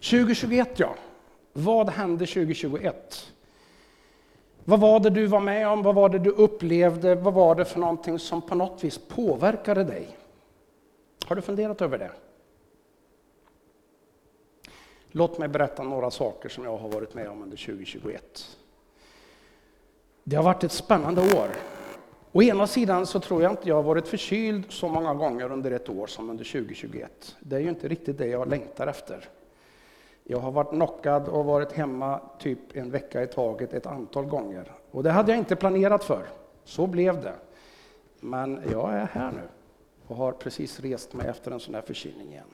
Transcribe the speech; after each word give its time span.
2021 0.00 0.78
ja, 0.80 0.94
vad 1.52 1.90
hände 1.90 2.26
2021? 2.26 3.32
Vad 4.64 4.80
var 4.80 5.00
det 5.00 5.10
du 5.10 5.26
var 5.26 5.40
med 5.40 5.68
om? 5.68 5.82
Vad 5.82 5.94
var 5.94 6.08
det 6.08 6.18
du 6.18 6.30
upplevde? 6.30 7.14
Vad 7.14 7.34
var 7.34 7.54
det 7.54 7.64
för 7.64 7.80
någonting 7.80 8.18
som 8.18 8.42
på 8.42 8.54
något 8.54 8.84
vis 8.84 8.98
påverkade 9.08 9.84
dig? 9.84 10.08
Har 11.26 11.36
du 11.36 11.42
funderat 11.42 11.82
över 11.82 11.98
det? 11.98 12.10
Låt 15.10 15.38
mig 15.38 15.48
berätta 15.48 15.82
några 15.82 16.10
saker 16.10 16.48
som 16.48 16.64
jag 16.64 16.76
har 16.76 16.88
varit 16.88 17.14
med 17.14 17.28
om 17.28 17.42
under 17.42 17.56
2021. 17.56 18.56
Det 20.24 20.36
har 20.36 20.42
varit 20.42 20.64
ett 20.64 20.72
spännande 20.72 21.20
år. 21.20 21.48
Å 22.32 22.42
ena 22.42 22.66
sidan 22.66 23.06
så 23.06 23.20
tror 23.20 23.42
jag 23.42 23.52
inte 23.52 23.68
jag 23.68 23.76
har 23.76 23.82
varit 23.82 24.08
förkyld 24.08 24.64
så 24.68 24.88
många 24.88 25.14
gånger 25.14 25.52
under 25.52 25.70
ett 25.70 25.88
år 25.88 26.06
som 26.06 26.30
under 26.30 26.44
2021. 26.44 27.36
Det 27.40 27.56
är 27.56 27.60
ju 27.60 27.68
inte 27.68 27.88
riktigt 27.88 28.18
det 28.18 28.26
jag 28.26 28.48
längtar 28.48 28.86
efter. 28.86 29.28
Jag 30.28 30.38
har 30.38 30.50
varit 30.50 30.70
knockad 30.70 31.28
och 31.28 31.44
varit 31.44 31.72
hemma 31.72 32.20
typ 32.38 32.76
en 32.76 32.90
vecka 32.90 33.22
i 33.22 33.26
taget 33.26 33.72
ett 33.72 33.86
antal 33.86 34.24
gånger. 34.24 34.72
Och 34.90 35.02
det 35.02 35.10
hade 35.10 35.32
jag 35.32 35.38
inte 35.38 35.56
planerat 35.56 36.04
för. 36.04 36.26
Så 36.64 36.86
blev 36.86 37.22
det. 37.22 37.34
Men 38.20 38.62
jag 38.72 38.92
är 38.92 39.08
här 39.12 39.32
nu 39.32 39.48
och 40.06 40.16
har 40.16 40.32
precis 40.32 40.80
rest 40.80 41.12
mig 41.12 41.28
efter 41.28 41.50
en 41.50 41.60
sån 41.60 41.74
här 41.74 41.82
förkylning 41.82 42.28
igen. 42.28 42.44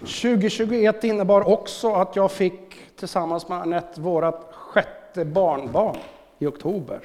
2021 0.00 1.04
innebar 1.04 1.48
också 1.48 1.92
att 1.92 2.16
jag 2.16 2.32
fick 2.32 2.96
tillsammans 2.96 3.48
med 3.48 3.58
Anette 3.58 4.00
vårt 4.00 4.52
sjätte 4.52 5.24
barnbarn 5.24 5.96
i 6.38 6.46
oktober. 6.46 7.00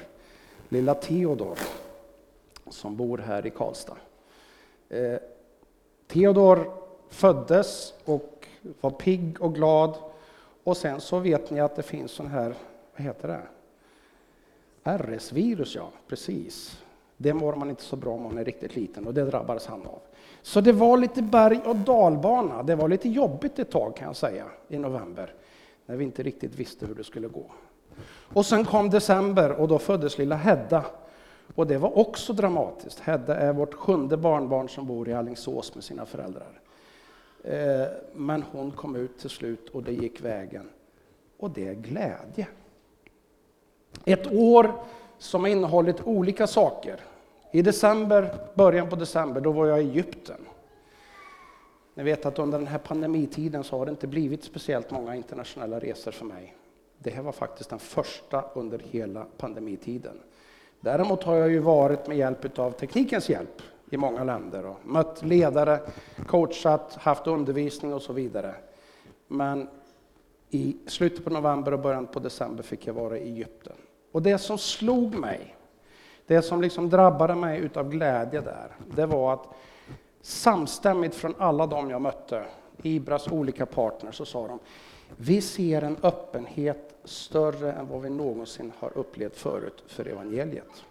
Lilla 0.68 0.94
Theodor 0.94 1.58
som 2.70 2.96
bor 2.96 3.18
här 3.18 3.46
i 3.46 3.50
Karlstad. 3.50 3.96
Eh, 4.88 5.18
Theodor 6.06 6.72
föddes 7.08 7.94
och 8.04 8.37
var 8.80 8.90
pigg 8.90 9.40
och 9.40 9.54
glad. 9.54 9.96
Och 10.64 10.76
sen 10.76 11.00
så 11.00 11.18
vet 11.18 11.50
ni 11.50 11.60
att 11.60 11.76
det 11.76 11.82
finns 11.82 12.12
sån 12.12 12.26
här, 12.26 12.54
vad 12.96 13.06
heter 13.06 13.28
det? 13.28 13.42
RS-virus, 14.98 15.74
ja, 15.74 15.90
precis. 16.08 16.82
Det 17.16 17.34
mår 17.34 17.54
man 17.54 17.70
inte 17.70 17.82
så 17.82 17.96
bra 17.96 18.12
om 18.12 18.22
man 18.22 18.38
är 18.38 18.44
riktigt 18.44 18.76
liten 18.76 19.06
och 19.06 19.14
det 19.14 19.24
drabbades 19.24 19.66
han 19.66 19.86
av. 19.86 20.00
Så 20.42 20.60
det 20.60 20.72
var 20.72 20.98
lite 20.98 21.22
berg 21.22 21.60
och 21.64 21.76
dalbana. 21.76 22.62
Det 22.62 22.74
var 22.74 22.88
lite 22.88 23.08
jobbigt 23.08 23.58
ett 23.58 23.70
tag 23.70 23.96
kan 23.96 24.06
jag 24.06 24.16
säga 24.16 24.44
i 24.68 24.78
november 24.78 25.34
när 25.86 25.96
vi 25.96 26.04
inte 26.04 26.22
riktigt 26.22 26.54
visste 26.54 26.86
hur 26.86 26.94
det 26.94 27.04
skulle 27.04 27.28
gå. 27.28 27.44
Och 28.32 28.46
sen 28.46 28.64
kom 28.64 28.90
december 28.90 29.52
och 29.52 29.68
då 29.68 29.78
föddes 29.78 30.18
lilla 30.18 30.36
Hedda. 30.36 30.84
Och 31.54 31.66
det 31.66 31.78
var 31.78 31.98
också 31.98 32.32
dramatiskt. 32.32 33.00
Hedda 33.00 33.36
är 33.36 33.52
vårt 33.52 33.74
sjunde 33.74 34.16
barnbarn 34.16 34.68
som 34.68 34.86
bor 34.86 35.08
i 35.08 35.14
Allingsås 35.14 35.74
med 35.74 35.84
sina 35.84 36.06
föräldrar. 36.06 36.60
Eh, 37.44 37.86
men 38.12 38.42
hon 38.42 38.70
kom 38.70 38.96
ut 38.96 39.18
till 39.18 39.30
slut 39.30 39.68
och 39.68 39.82
det 39.82 39.92
gick 39.92 40.20
vägen. 40.20 40.68
Och 41.36 41.50
det 41.50 41.68
är 41.68 41.74
glädje. 41.74 42.46
Ett 44.04 44.32
år 44.32 44.72
som 45.18 45.40
har 45.40 45.48
innehållit 45.48 46.06
olika 46.06 46.46
saker. 46.46 47.00
I 47.52 47.62
december, 47.62 48.34
början 48.54 48.88
på 48.88 48.96
december, 48.96 49.40
då 49.40 49.52
var 49.52 49.66
jag 49.66 49.82
i 49.82 49.88
Egypten. 49.88 50.40
Ni 51.94 52.02
vet 52.02 52.26
att 52.26 52.38
under 52.38 52.58
den 52.58 52.66
här 52.66 52.78
pandemitiden 52.78 53.64
så 53.64 53.78
har 53.78 53.86
det 53.86 53.90
inte 53.90 54.06
blivit 54.06 54.44
speciellt 54.44 54.90
många 54.90 55.16
internationella 55.16 55.78
resor 55.78 56.10
för 56.10 56.24
mig. 56.24 56.56
Det 56.98 57.10
här 57.10 57.22
var 57.22 57.32
faktiskt 57.32 57.70
den 57.70 57.78
första 57.78 58.44
under 58.54 58.78
hela 58.78 59.26
pandemitiden. 59.36 60.20
Däremot 60.80 61.22
har 61.22 61.34
jag 61.34 61.50
ju 61.50 61.58
varit 61.58 62.06
med 62.06 62.16
hjälp 62.16 62.58
av 62.58 62.70
teknikens 62.70 63.28
hjälp 63.30 63.62
i 63.90 63.96
många 63.96 64.24
länder 64.24 64.66
och 64.66 64.76
mött 64.84 65.22
ledare, 65.22 65.80
coachat, 66.26 66.94
haft 67.00 67.26
undervisning 67.26 67.94
och 67.94 68.02
så 68.02 68.12
vidare. 68.12 68.54
Men 69.28 69.68
i 70.50 70.76
slutet 70.86 71.24
på 71.24 71.30
november 71.30 71.72
och 71.72 71.80
början 71.80 72.06
på 72.06 72.20
december 72.20 72.62
fick 72.62 72.86
jag 72.86 72.94
vara 72.94 73.18
i 73.18 73.22
Egypten. 73.22 73.76
Och 74.12 74.22
det 74.22 74.38
som 74.38 74.58
slog 74.58 75.14
mig, 75.14 75.56
det 76.26 76.42
som 76.42 76.62
liksom 76.62 76.90
drabbade 76.90 77.34
mig 77.34 77.58
utav 77.60 77.90
glädje 77.90 78.40
där, 78.40 78.76
det 78.94 79.06
var 79.06 79.32
att 79.32 79.46
samstämmigt 80.20 81.14
från 81.14 81.34
alla 81.38 81.66
de 81.66 81.90
jag 81.90 82.02
mötte, 82.02 82.44
Ibras 82.82 83.28
olika 83.28 83.66
partners, 83.66 84.16
så 84.16 84.24
sa 84.24 84.48
de 84.48 84.58
vi 85.16 85.40
ser 85.40 85.82
en 85.82 85.96
öppenhet 86.02 86.94
större 87.04 87.72
än 87.72 87.88
vad 87.88 88.02
vi 88.02 88.10
någonsin 88.10 88.72
har 88.78 88.98
upplevt 88.98 89.36
förut 89.36 89.84
för 89.86 90.08
evangeliet. 90.08 90.84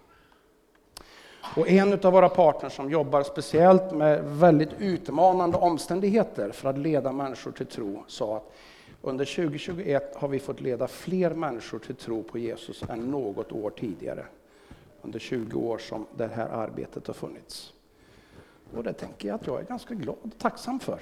Och 1.56 1.70
en 1.70 1.94
av 1.94 2.14
våra 2.14 2.30
partners 2.30 2.76
som 2.76 2.92
jobbar 2.92 3.24
speciellt 3.24 3.92
med 3.92 4.24
väldigt 4.24 4.70
utmanande 4.80 5.58
omständigheter 5.58 6.52
för 6.52 6.70
att 6.70 6.78
leda 6.78 7.12
människor 7.12 7.52
till 7.52 7.66
tro 7.66 8.04
sa 8.08 8.38
att 8.38 8.54
under 9.02 9.26
2021 9.26 10.16
har 10.16 10.28
vi 10.28 10.40
fått 10.40 10.62
leda 10.62 10.88
fler 10.88 11.30
människor 11.30 11.80
till 11.80 11.96
tro 11.96 12.24
på 12.24 12.38
Jesus 12.38 12.84
än 12.90 13.12
något 13.12 13.52
år 13.52 13.70
tidigare. 13.70 14.26
Under 15.02 15.20
20 15.20 15.60
år 15.60 15.78
som 15.78 16.06
det 16.16 16.28
här 16.28 16.50
arbetet 16.50 17.08
har 17.08 17.14
funnits. 17.14 17.74
Och 18.76 18.84
det 18.84 18.94
tänker 18.94 19.28
jag 19.28 19.36
att 19.36 19.48
jag 19.48 19.60
är 19.60 19.64
ganska 19.64 19.94
glad 19.94 20.16
och 20.22 20.38
tacksam 20.38 20.80
för. 20.80 21.00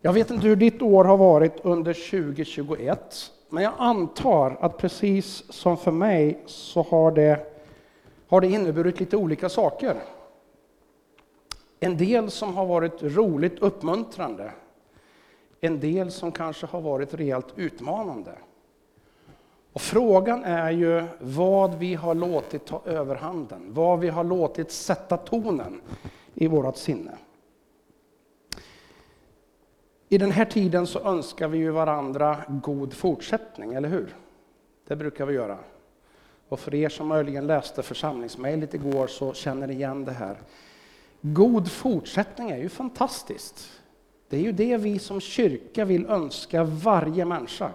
Jag 0.00 0.12
vet 0.12 0.30
inte 0.30 0.46
hur 0.46 0.56
ditt 0.56 0.82
år 0.82 1.04
har 1.04 1.16
varit 1.16 1.52
under 1.62 1.92
2021, 1.92 3.32
men 3.48 3.64
jag 3.64 3.72
antar 3.78 4.56
att 4.60 4.78
precis 4.78 5.52
som 5.52 5.76
för 5.76 5.90
mig 5.90 6.42
så 6.46 6.82
har 6.82 7.12
det 7.12 7.51
har 8.32 8.40
det 8.40 8.48
inneburit 8.48 9.00
lite 9.00 9.16
olika 9.16 9.48
saker. 9.48 9.96
En 11.80 11.96
del 11.96 12.30
som 12.30 12.54
har 12.54 12.66
varit 12.66 13.02
roligt 13.02 13.58
uppmuntrande. 13.58 14.52
En 15.60 15.80
del 15.80 16.10
som 16.10 16.32
kanske 16.32 16.66
har 16.66 16.80
varit 16.80 17.14
rejält 17.14 17.46
utmanande. 17.56 18.32
Och 19.72 19.80
frågan 19.80 20.44
är 20.44 20.70
ju 20.70 21.04
vad 21.20 21.74
vi 21.74 21.94
har 21.94 22.14
låtit 22.14 22.66
ta 22.66 22.82
överhanden, 22.84 23.74
vad 23.74 24.00
vi 24.00 24.08
har 24.08 24.24
låtit 24.24 24.70
sätta 24.70 25.16
tonen 25.16 25.80
i 26.34 26.46
vårt 26.46 26.76
sinne. 26.76 27.18
I 30.08 30.18
den 30.18 30.30
här 30.30 30.44
tiden 30.44 30.86
så 30.86 31.00
önskar 31.00 31.48
vi 31.48 31.58
ju 31.58 31.70
varandra 31.70 32.36
god 32.48 32.94
fortsättning, 32.94 33.74
eller 33.74 33.88
hur? 33.88 34.16
Det 34.86 34.96
brukar 34.96 35.26
vi 35.26 35.34
göra. 35.34 35.58
Och 36.52 36.60
för 36.60 36.74
er 36.74 36.88
som 36.88 37.08
möjligen 37.08 37.46
läste 37.46 37.82
församlingsmejlet 37.82 38.74
igår 38.74 39.06
så 39.06 39.32
känner 39.32 39.66
ni 39.66 39.72
igen 39.72 40.04
det 40.04 40.12
här. 40.12 40.36
God 41.20 41.70
fortsättning 41.70 42.50
är 42.50 42.56
ju 42.56 42.68
fantastiskt. 42.68 43.80
Det 44.28 44.36
är 44.36 44.40
ju 44.40 44.52
det 44.52 44.76
vi 44.76 44.98
som 44.98 45.20
kyrka 45.20 45.84
vill 45.84 46.06
önska 46.06 46.64
varje 46.64 47.24
människa. 47.24 47.70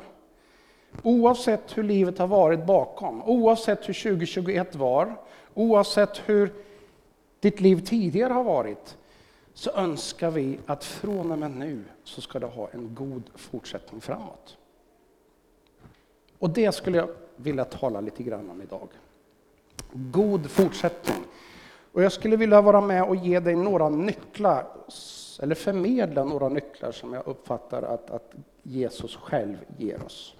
Oavsett 1.03 1.77
hur 1.77 1.83
livet 1.83 2.17
har 2.17 2.27
varit 2.27 2.66
bakom, 2.66 3.23
oavsett 3.23 3.89
hur 3.89 3.93
2021 3.93 4.75
var, 4.75 5.16
oavsett 5.53 6.21
hur 6.25 6.53
ditt 7.39 7.59
liv 7.59 7.85
tidigare 7.85 8.33
har 8.33 8.43
varit, 8.43 8.97
så 9.53 9.71
önskar 9.71 10.31
vi 10.31 10.59
att 10.66 10.83
från 10.83 11.31
och 11.31 11.39
med 11.39 11.51
nu 11.51 11.83
så 12.03 12.21
ska 12.21 12.39
det 12.39 12.47
ha 12.47 12.69
en 12.69 12.95
god 12.95 13.23
fortsättning 13.35 14.01
framåt. 14.01 14.57
Och 16.39 16.49
det 16.49 16.71
skulle 16.71 16.97
jag 16.97 17.09
vilja 17.37 17.65
tala 17.65 18.01
lite 18.01 18.23
grann 18.23 18.49
om 18.49 18.61
idag. 18.61 18.87
God 19.91 20.51
fortsättning. 20.51 21.23
Och 21.91 22.03
jag 22.03 22.11
skulle 22.11 22.35
vilja 22.35 22.61
vara 22.61 22.81
med 22.81 23.03
och 23.03 23.15
ge 23.15 23.39
dig 23.39 23.55
några 23.55 23.89
nycklar, 23.89 24.65
eller 25.41 25.55
förmedla 25.55 26.23
några 26.23 26.49
nycklar 26.49 26.91
som 26.91 27.13
jag 27.13 27.27
uppfattar 27.27 27.81
att, 27.81 28.11
att 28.11 28.33
Jesus 28.63 29.15
själv 29.15 29.57
ger 29.77 30.03
oss. 30.05 30.35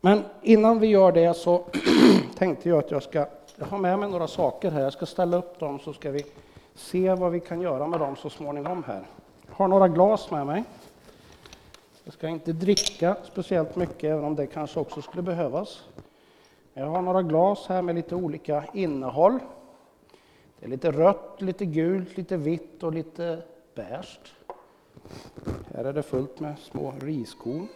Men 0.00 0.22
innan 0.42 0.78
vi 0.78 0.86
gör 0.86 1.12
det 1.12 1.34
så 1.36 1.64
tänkte 2.36 2.68
jag 2.68 2.78
att 2.78 2.90
jag 2.90 3.02
ska 3.02 3.26
jag 3.60 3.66
har 3.66 3.78
med 3.78 3.98
mig 3.98 4.08
några 4.10 4.28
saker 4.28 4.70
här. 4.70 4.80
Jag 4.80 4.92
ska 4.92 5.06
ställa 5.06 5.36
upp 5.36 5.58
dem 5.58 5.78
så 5.78 5.92
ska 5.92 6.10
vi 6.10 6.24
se 6.74 7.14
vad 7.14 7.32
vi 7.32 7.40
kan 7.40 7.60
göra 7.60 7.86
med 7.86 8.00
dem 8.00 8.16
så 8.16 8.30
småningom 8.30 8.84
här. 8.86 9.06
Jag 9.46 9.54
har 9.54 9.68
några 9.68 9.88
glas 9.88 10.30
med 10.30 10.46
mig. 10.46 10.64
Jag 12.10 12.14
ska 12.14 12.28
inte 12.28 12.52
dricka 12.52 13.16
speciellt 13.22 13.76
mycket, 13.76 14.04
även 14.04 14.24
om 14.24 14.36
det 14.36 14.46
kanske 14.46 14.80
också 14.80 15.02
skulle 15.02 15.22
behövas. 15.22 15.84
Jag 16.74 16.86
har 16.86 17.02
några 17.02 17.22
glas 17.22 17.66
här 17.68 17.82
med 17.82 17.94
lite 17.94 18.14
olika 18.14 18.64
innehåll. 18.74 19.38
Det 20.58 20.66
är 20.66 20.70
lite 20.70 20.90
rött, 20.90 21.36
lite 21.38 21.66
gult, 21.66 22.16
lite 22.16 22.36
vitt 22.36 22.82
och 22.82 22.92
lite 22.92 23.42
beige. 23.74 24.18
Här 25.74 25.84
är 25.84 25.92
det 25.92 26.02
fullt 26.02 26.40
med 26.40 26.58
små 26.58 26.92
riskorn. 27.00 27.68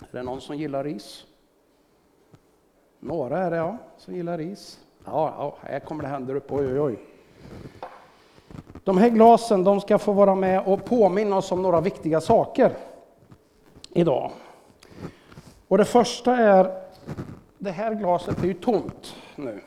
Är 0.00 0.16
det 0.16 0.22
någon 0.22 0.40
som 0.40 0.56
gillar 0.56 0.84
ris? 0.84 1.24
Några 3.00 3.38
är 3.38 3.50
det 3.50 3.56
ja, 3.56 3.76
som 3.96 4.14
gillar 4.14 4.38
ris. 4.38 4.80
Ja, 5.04 5.34
ja 5.38 5.56
här 5.60 5.80
kommer 5.80 6.02
det 6.02 6.08
händer 6.08 6.34
upp. 6.34 6.52
Oj, 6.52 6.66
oj, 6.66 6.80
oj. 6.80 6.98
De 8.84 8.98
här 8.98 9.08
glasen 9.08 9.64
de 9.64 9.80
ska 9.80 9.98
få 9.98 10.12
vara 10.12 10.34
med 10.34 10.66
och 10.66 10.84
påminna 10.84 11.36
oss 11.36 11.52
om 11.52 11.62
några 11.62 11.80
viktiga 11.80 12.20
saker 12.20 12.72
idag. 13.98 14.30
Och 15.68 15.78
det 15.78 15.84
första 15.84 16.36
är, 16.36 16.82
det 17.58 17.70
här 17.70 17.94
glaset 17.94 18.42
är 18.42 18.46
ju 18.46 18.54
tomt 18.54 19.16
nu. 19.36 19.60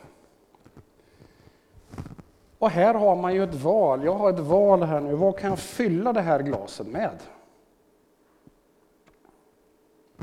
Och 2.58 2.70
här 2.70 2.94
har 2.94 3.16
man 3.16 3.34
ju 3.34 3.44
ett 3.44 3.54
val. 3.54 4.04
Jag 4.04 4.14
har 4.14 4.30
ett 4.30 4.38
val 4.38 4.82
här 4.82 5.00
nu. 5.00 5.14
Vad 5.14 5.38
kan 5.38 5.50
jag 5.50 5.58
fylla 5.58 6.12
det 6.12 6.20
här 6.20 6.42
glaset 6.42 6.86
med? 6.86 7.18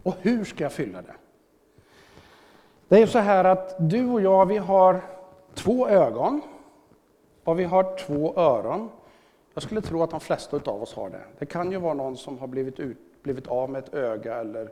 Och 0.04 0.16
hur 0.22 0.46
ska 0.46 0.64
jag 0.64 0.72
fylla 0.72 1.02
det? 1.02 1.14
Det 2.88 2.96
är 2.96 3.00
ju 3.00 3.08
så 3.08 3.20
här 3.20 3.46
att 3.46 3.76
du 3.90 4.10
och 4.10 4.22
jag, 4.22 4.46
vi 4.46 4.58
har 4.58 5.02
två 5.54 5.88
ögon 5.88 6.42
och 7.44 7.60
vi 7.60 7.64
har 7.64 7.98
två 7.98 8.34
öron. 8.36 8.90
Jag 9.54 9.64
skulle 9.64 9.82
tro 9.82 10.04
att 10.04 10.12
de 10.12 10.20
flesta 10.20 10.60
av 10.66 10.84
oss 10.84 10.94
har 10.94 11.10
det. 11.10 11.22
Det 11.40 11.46
kan 11.46 11.72
ju 11.72 11.78
vara 11.78 11.94
någon 11.94 12.18
som 12.18 12.40
har 12.40 12.48
blivit, 12.48 12.80
ut, 12.80 12.98
blivit 13.24 13.48
av 13.48 13.70
med 13.70 13.84
ett 13.84 13.94
öga 13.94 14.36
eller 14.36 14.72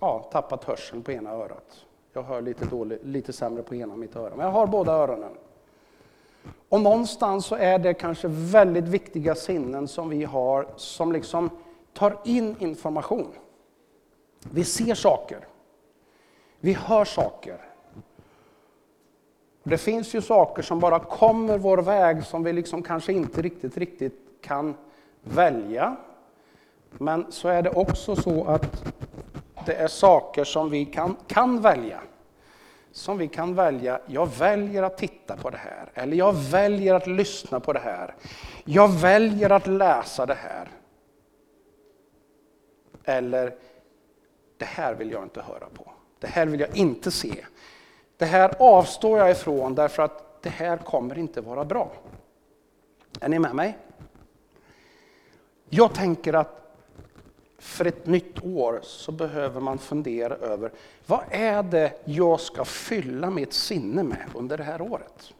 ja, 0.00 0.28
tappat 0.32 0.64
hörseln 0.64 1.02
på 1.02 1.12
ena 1.12 1.30
örat. 1.30 1.84
Jag 2.12 2.22
hör 2.22 2.42
lite, 2.42 2.64
dåligt, 2.64 3.04
lite 3.04 3.32
sämre 3.32 3.62
på 3.62 3.74
ena 3.74 3.96
mitt 3.96 4.16
öra, 4.16 4.36
men 4.36 4.46
jag 4.46 4.52
har 4.52 4.66
båda 4.66 4.92
öronen. 4.92 5.32
Och 6.68 6.80
någonstans 6.80 7.46
så 7.46 7.54
är 7.54 7.78
det 7.78 7.94
kanske 7.94 8.28
väldigt 8.28 8.84
viktiga 8.84 9.34
sinnen 9.34 9.88
som 9.88 10.08
vi 10.08 10.24
har 10.24 10.66
som 10.76 11.12
liksom 11.12 11.50
tar 11.92 12.18
in 12.24 12.56
information. 12.58 13.32
Vi 14.50 14.64
ser 14.64 14.94
saker. 14.94 15.46
Vi 16.60 16.72
hör 16.72 17.04
saker. 17.04 17.58
Det 19.62 19.78
finns 19.78 20.14
ju 20.14 20.20
saker 20.20 20.62
som 20.62 20.80
bara 20.80 20.98
kommer 20.98 21.58
vår 21.58 21.78
väg 21.78 22.24
som 22.24 22.42
vi 22.42 22.52
liksom 22.52 22.82
kanske 22.82 23.12
inte 23.12 23.42
riktigt, 23.42 23.76
riktigt 23.76 24.18
kan 24.40 24.74
välja. 25.20 25.96
Men 26.98 27.32
så 27.32 27.48
är 27.48 27.62
det 27.62 27.70
också 27.70 28.16
så 28.16 28.44
att 28.44 28.84
det 29.66 29.74
är 29.74 29.88
saker 29.88 30.44
som 30.44 30.70
vi 30.70 30.84
kan, 30.84 31.16
kan 31.26 31.60
välja. 31.60 32.00
Som 32.92 33.18
vi 33.18 33.28
kan 33.28 33.54
välja, 33.54 34.00
jag 34.06 34.26
väljer 34.38 34.82
att 34.82 34.98
titta 34.98 35.36
på 35.36 35.50
det 35.50 35.56
här. 35.56 35.90
Eller 35.94 36.16
jag 36.16 36.32
väljer 36.32 36.94
att 36.94 37.06
lyssna 37.06 37.60
på 37.60 37.72
det 37.72 37.78
här. 37.78 38.14
Jag 38.64 38.88
väljer 38.88 39.50
att 39.50 39.66
läsa 39.66 40.26
det 40.26 40.34
här. 40.34 40.68
Eller, 43.04 43.54
det 44.56 44.64
här 44.64 44.94
vill 44.94 45.10
jag 45.10 45.22
inte 45.22 45.42
höra 45.42 45.66
på. 45.74 45.92
Det 46.18 46.26
här 46.26 46.46
vill 46.46 46.60
jag 46.60 46.76
inte 46.76 47.10
se. 47.10 47.44
Det 48.16 48.24
här 48.24 48.54
avstår 48.58 49.18
jag 49.18 49.30
ifrån 49.30 49.74
därför 49.74 50.02
att 50.02 50.42
det 50.42 50.50
här 50.50 50.76
kommer 50.76 51.18
inte 51.18 51.40
vara 51.40 51.64
bra. 51.64 51.92
Är 53.20 53.28
ni 53.28 53.38
med 53.38 53.54
mig? 53.54 53.78
Jag 55.68 55.94
tänker 55.94 56.32
att 56.32 56.61
för 57.62 57.84
ett 57.84 58.06
nytt 58.06 58.44
år 58.44 58.80
så 58.82 59.12
behöver 59.12 59.60
man 59.60 59.78
fundera 59.78 60.34
över 60.34 60.72
vad 61.06 61.24
är 61.30 61.62
det 61.62 61.92
jag 62.04 62.40
ska 62.40 62.64
fylla 62.64 63.30
mitt 63.30 63.52
sinne 63.52 64.02
med 64.02 64.30
under 64.34 64.58
det 64.58 64.64
här 64.64 64.80
året? 64.80 65.34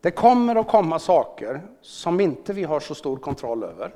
Det 0.00 0.10
kommer 0.10 0.56
att 0.56 0.68
komma 0.68 0.98
saker 0.98 1.62
som 1.80 2.20
inte 2.20 2.52
vi 2.52 2.64
har 2.64 2.80
så 2.80 2.94
stor 2.94 3.16
kontroll 3.16 3.64
över. 3.64 3.94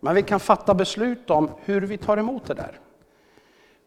Men 0.00 0.14
vi 0.14 0.22
kan 0.22 0.40
fatta 0.40 0.74
beslut 0.74 1.30
om 1.30 1.50
hur 1.58 1.80
vi 1.80 1.98
tar 1.98 2.16
emot 2.16 2.46
det 2.46 2.54
där. 2.54 2.80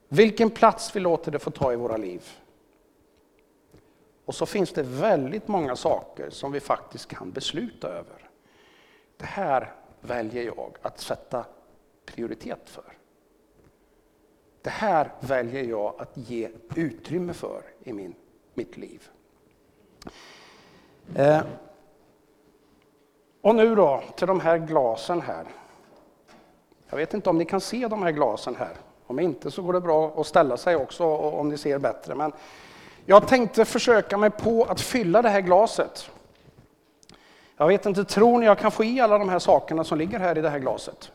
Vilken 0.08 0.50
plats 0.50 0.96
vi 0.96 1.00
låter 1.00 1.32
det 1.32 1.40
få 1.40 1.52
ta 1.52 1.74
i 1.74 1.76
våra 1.76 1.98
liv. 1.98 2.24
Och 4.26 4.36
så 4.36 4.46
finns 4.46 4.74
det 4.74 4.84
väldigt 4.84 5.48
många 5.48 5.76
saker 5.76 6.30
som 6.30 6.52
vi 6.52 6.60
faktiskt 6.60 7.08
kan 7.08 7.32
besluta 7.32 7.88
över. 7.88 8.30
Det 9.18 9.26
här 9.26 9.74
väljer 10.02 10.44
jag 10.44 10.78
att 10.82 11.00
sätta 11.00 11.46
prioritet 12.08 12.70
för. 12.70 12.98
Det 14.62 14.70
här 14.70 15.12
väljer 15.20 15.64
jag 15.64 15.94
att 15.98 16.12
ge 16.14 16.50
utrymme 16.76 17.34
för 17.34 17.62
i 17.84 17.94
min, 17.94 18.16
mitt 18.54 18.78
liv. 18.78 19.10
Eh. 21.16 21.42
Och 23.42 23.56
nu 23.56 23.76
då 23.76 24.04
till 24.16 24.28
de 24.28 24.40
här 24.40 24.58
glasen 24.58 25.22
här. 25.22 25.46
Jag 26.90 26.98
vet 26.98 27.14
inte 27.14 27.30
om 27.30 27.38
ni 27.38 27.46
kan 27.46 27.62
se 27.62 27.88
de 27.88 28.04
här 28.04 28.12
glasen 28.12 28.56
här. 28.56 28.74
Om 29.08 29.20
inte 29.20 29.52
så 29.52 29.62
går 29.62 29.74
det 29.74 29.82
bra 29.82 30.14
att 30.18 30.28
ställa 30.28 30.58
sig 30.58 30.76
också 30.76 31.06
om 31.16 31.50
ni 31.50 31.58
ser 31.58 31.80
bättre. 31.80 32.16
Men 32.16 32.32
jag 33.06 33.28
tänkte 33.28 33.66
försöka 33.66 34.18
mig 34.18 34.30
på 34.30 34.64
att 34.64 34.82
fylla 34.82 35.22
det 35.22 35.30
här 35.30 35.42
glaset. 35.42 36.10
Jag 37.58 37.68
vet 37.68 37.86
inte, 37.86 38.06
tror 38.06 38.40
ni 38.40 38.46
jag 38.46 38.60
kan 38.60 38.72
få 38.72 38.84
i 38.84 39.00
alla 39.00 39.18
de 39.18 39.30
här 39.30 39.40
sakerna 39.40 39.84
som 39.84 39.98
ligger 39.98 40.20
här 40.20 40.38
i 40.38 40.42
det 40.42 40.50
här 40.50 40.60
glaset? 40.60 41.12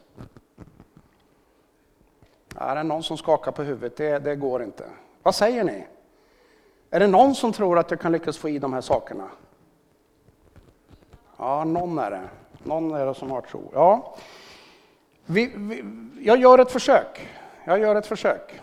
Är 2.63 2.75
det 2.75 2.83
någon 2.83 3.03
som 3.03 3.19
skakar 3.19 3.53
på 3.53 3.63
huvudet? 3.63 3.97
Det, 3.97 4.19
det 4.19 4.37
går 4.37 4.63
inte. 4.63 4.85
Vad 5.23 5.35
säger 5.35 5.65
ni? 5.65 5.87
Är 6.91 7.01
det 7.01 7.07
någon 7.07 7.35
som 7.35 7.53
tror 7.53 7.79
att 7.79 7.91
jag 7.91 8.01
kan 8.01 8.13
lyckas 8.13 8.39
få 8.39 8.49
i 8.49 8.59
de 8.59 8.73
här 8.73 8.81
sakerna? 8.81 9.29
Ja, 11.37 11.65
någon 11.65 11.99
är 11.99 12.11
det. 12.11 12.23
Någon 12.63 12.95
är 12.95 13.07
det 13.07 13.15
som 13.15 13.31
har 13.31 13.41
tro. 13.41 13.71
Ja. 13.75 14.15
Vi, 15.27 15.53
vi, 15.57 15.85
jag 16.21 16.39
gör 16.39 16.59
ett 16.59 16.73
försök. 16.73 17.29
Jag 17.65 17.79
gör 17.79 17.97
ett 17.97 18.07
försök. 18.07 18.61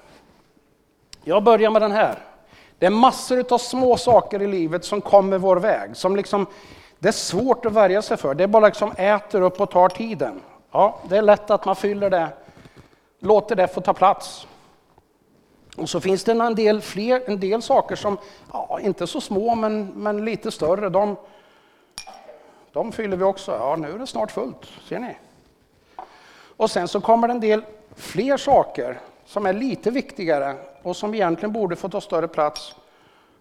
Jag 1.23 1.43
börjar 1.43 1.71
med 1.71 1.81
den 1.81 1.91
här. 1.91 2.19
Det 2.77 2.85
är 2.85 2.89
massor 2.89 3.53
av 3.53 3.57
små 3.57 3.97
saker 3.97 4.41
i 4.41 4.47
livet 4.47 4.85
som 4.85 5.01
kommer 5.01 5.37
vår 5.37 5.57
väg. 5.57 5.95
Som 5.95 6.15
liksom, 6.15 6.45
det 6.99 7.07
är 7.07 7.11
svårt 7.11 7.65
att 7.65 7.73
värja 7.73 8.01
sig 8.01 8.17
för. 8.17 8.33
Det 8.33 8.43
är 8.43 8.47
bara 8.47 8.65
liksom 8.65 8.91
äter 8.97 9.41
upp 9.41 9.61
och 9.61 9.71
tar 9.71 9.89
tiden. 9.89 10.41
Ja, 10.71 10.99
det 11.09 11.17
är 11.17 11.21
lätt 11.21 11.51
att 11.51 11.65
man 11.65 11.75
fyller 11.75 12.09
det 12.09 12.27
låter 13.19 13.55
det 13.55 13.67
få 13.67 13.81
ta 13.81 13.93
plats. 13.93 14.47
Och 15.77 15.89
så 15.89 15.99
finns 15.99 16.23
det 16.23 16.31
en 16.31 16.55
del, 16.55 16.81
fler, 16.81 17.23
en 17.25 17.39
del 17.39 17.61
saker 17.61 17.95
som, 17.95 18.17
ja, 18.53 18.79
inte 18.79 19.07
så 19.07 19.21
små 19.21 19.55
men, 19.55 19.85
men 19.85 20.25
lite 20.25 20.51
större. 20.51 20.89
De, 20.89 21.15
de 22.71 22.91
fyller 22.91 23.17
vi 23.17 23.23
också. 23.23 23.51
Ja, 23.51 23.75
nu 23.75 23.91
är 23.91 23.99
det 23.99 24.07
snart 24.07 24.31
fullt, 24.31 24.65
ser 24.87 24.99
ni. 24.99 25.17
Och 26.57 26.71
sen 26.71 26.87
så 26.87 27.01
kommer 27.01 27.27
det 27.27 27.33
en 27.33 27.39
del 27.39 27.61
fler 27.95 28.37
saker 28.37 28.99
som 29.25 29.45
är 29.45 29.53
lite 29.53 29.91
viktigare 29.91 30.55
och 30.83 30.95
som 30.95 31.13
egentligen 31.13 31.53
borde 31.53 31.75
få 31.75 31.89
ta 31.89 32.01
större 32.01 32.27
plats. 32.27 32.75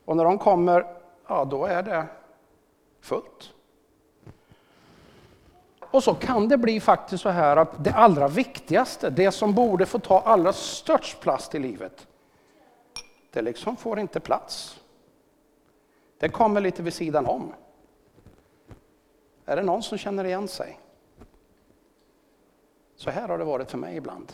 Och 0.04 0.16
när 0.16 0.24
de 0.24 0.38
kommer, 0.38 0.86
ja 1.28 1.44
då 1.44 1.64
är 1.64 1.82
det 1.82 2.06
fullt. 3.00 3.52
Och 5.90 6.04
så 6.04 6.14
kan 6.14 6.48
det 6.48 6.56
bli 6.56 6.80
faktiskt 6.80 7.22
så 7.22 7.28
här 7.28 7.56
att 7.56 7.84
det 7.84 7.92
allra 7.92 8.28
viktigaste, 8.28 9.10
det 9.10 9.32
som 9.32 9.54
borde 9.54 9.86
få 9.86 9.98
ta 9.98 10.20
allra 10.20 10.52
störst 10.52 11.20
plats 11.20 11.54
i 11.54 11.58
livet, 11.58 12.06
det 13.30 13.42
liksom 13.42 13.76
får 13.76 13.98
inte 13.98 14.20
plats. 14.20 14.80
Det 16.18 16.28
kommer 16.28 16.60
lite 16.60 16.82
vid 16.82 16.94
sidan 16.94 17.26
om. 17.26 17.54
Är 19.44 19.56
det 19.56 19.62
någon 19.62 19.82
som 19.82 19.98
känner 19.98 20.24
igen 20.24 20.48
sig? 20.48 20.80
Så 22.96 23.10
här 23.10 23.28
har 23.28 23.38
det 23.38 23.44
varit 23.44 23.70
för 23.70 23.78
mig 23.78 23.96
ibland. 23.96 24.32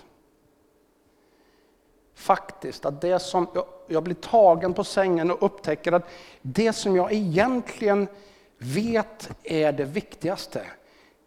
Faktiskt, 2.15 2.85
att 2.85 3.01
det 3.01 3.19
som 3.19 3.47
jag, 3.55 3.65
jag 3.87 4.03
blir 4.03 4.15
tagen 4.15 4.75
på 4.75 4.85
sängen 4.85 5.31
och 5.31 5.43
upptäcker 5.43 5.93
att 5.93 6.09
det 6.43 6.73
som 6.73 6.97
jag 6.97 7.13
egentligen 7.13 8.09
vet 8.59 9.31
är 9.43 9.73
det 9.73 9.85
viktigaste, 9.85 10.67